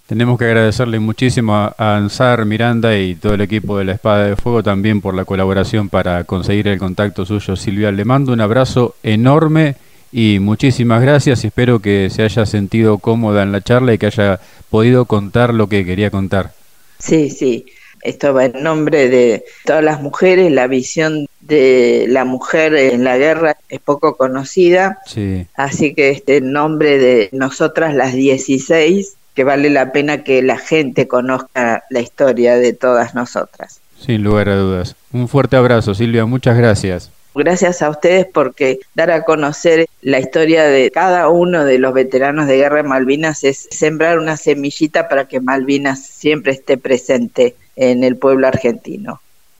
Tenemos 0.07 0.37
que 0.37 0.45
agradecerle 0.45 0.99
muchísimo 0.99 1.55
a 1.55 1.73
Ansar 1.77 2.45
Miranda 2.45 2.95
y 2.95 3.15
todo 3.15 3.33
el 3.33 3.41
equipo 3.41 3.79
de 3.79 3.85
la 3.85 3.93
Espada 3.93 4.27
de 4.27 4.35
Fuego 4.35 4.61
también 4.61 5.01
por 5.01 5.15
la 5.15 5.25
colaboración 5.25 5.89
para 5.89 6.23
conseguir 6.25 6.67
el 6.67 6.77
contacto 6.77 7.25
suyo. 7.25 7.55
Silvia, 7.55 7.91
le 7.91 8.05
mando 8.05 8.31
un 8.31 8.39
abrazo 8.39 8.95
enorme 9.01 9.77
y 10.11 10.37
muchísimas 10.39 11.01
gracias. 11.01 11.43
Espero 11.43 11.79
que 11.79 12.11
se 12.11 12.21
haya 12.21 12.45
sentido 12.45 12.99
cómoda 12.99 13.41
en 13.41 13.51
la 13.51 13.61
charla 13.61 13.95
y 13.95 13.97
que 13.97 14.05
haya 14.05 14.39
podido 14.69 15.05
contar 15.05 15.55
lo 15.55 15.67
que 15.67 15.83
quería 15.83 16.11
contar. 16.11 16.53
Sí, 16.99 17.31
sí. 17.31 17.65
Esto 18.05 18.33
va 18.33 18.45
en 18.45 18.61
nombre 18.61 19.09
de 19.09 19.45
todas 19.65 19.83
las 19.83 20.01
mujeres. 20.01 20.51
La 20.51 20.67
visión 20.67 21.27
de 21.41 22.05
la 22.07 22.23
mujer 22.23 22.75
en 22.75 23.03
la 23.03 23.17
guerra 23.17 23.57
es 23.67 23.79
poco 23.79 24.15
conocida. 24.15 24.99
Sí. 25.07 25.47
Así 25.55 25.95
que 25.95 26.11
este 26.11 26.39
nombre 26.39 26.99
de 26.99 27.29
nosotras 27.31 27.95
las 27.95 28.13
16, 28.13 29.15
que 29.33 29.43
vale 29.43 29.71
la 29.71 29.91
pena 29.91 30.23
que 30.23 30.43
la 30.43 30.57
gente 30.57 31.07
conozca 31.07 31.83
la 31.89 31.99
historia 31.99 32.57
de 32.57 32.73
todas 32.73 33.15
nosotras. 33.15 33.81
Sin 33.99 34.23
lugar 34.23 34.49
a 34.49 34.55
dudas. 34.55 34.95
Un 35.11 35.27
fuerte 35.27 35.55
abrazo, 35.55 35.95
Silvia. 35.95 36.25
Muchas 36.25 36.57
gracias. 36.57 37.11
Gracias 37.33 37.81
a 37.81 37.89
ustedes 37.89 38.25
porque 38.31 38.79
dar 38.93 39.11
a 39.11 39.23
conocer 39.23 39.87
la 40.01 40.19
historia 40.19 40.63
de 40.63 40.89
cada 40.89 41.27
uno 41.27 41.65
de 41.65 41.79
los 41.79 41.93
veteranos 41.93 42.47
de 42.47 42.55
guerra 42.57 42.77
de 42.77 42.83
Malvinas 42.83 43.43
es 43.43 43.67
sembrar 43.71 44.19
una 44.19 44.37
semillita 44.37 45.09
para 45.09 45.27
que 45.27 45.41
Malvinas 45.41 46.05
siempre 46.05 46.53
esté 46.53 46.77
presente 46.77 47.55
en 47.75 48.03
el 48.03 48.17
pueblo 48.17 48.47
argentino. 48.47 49.21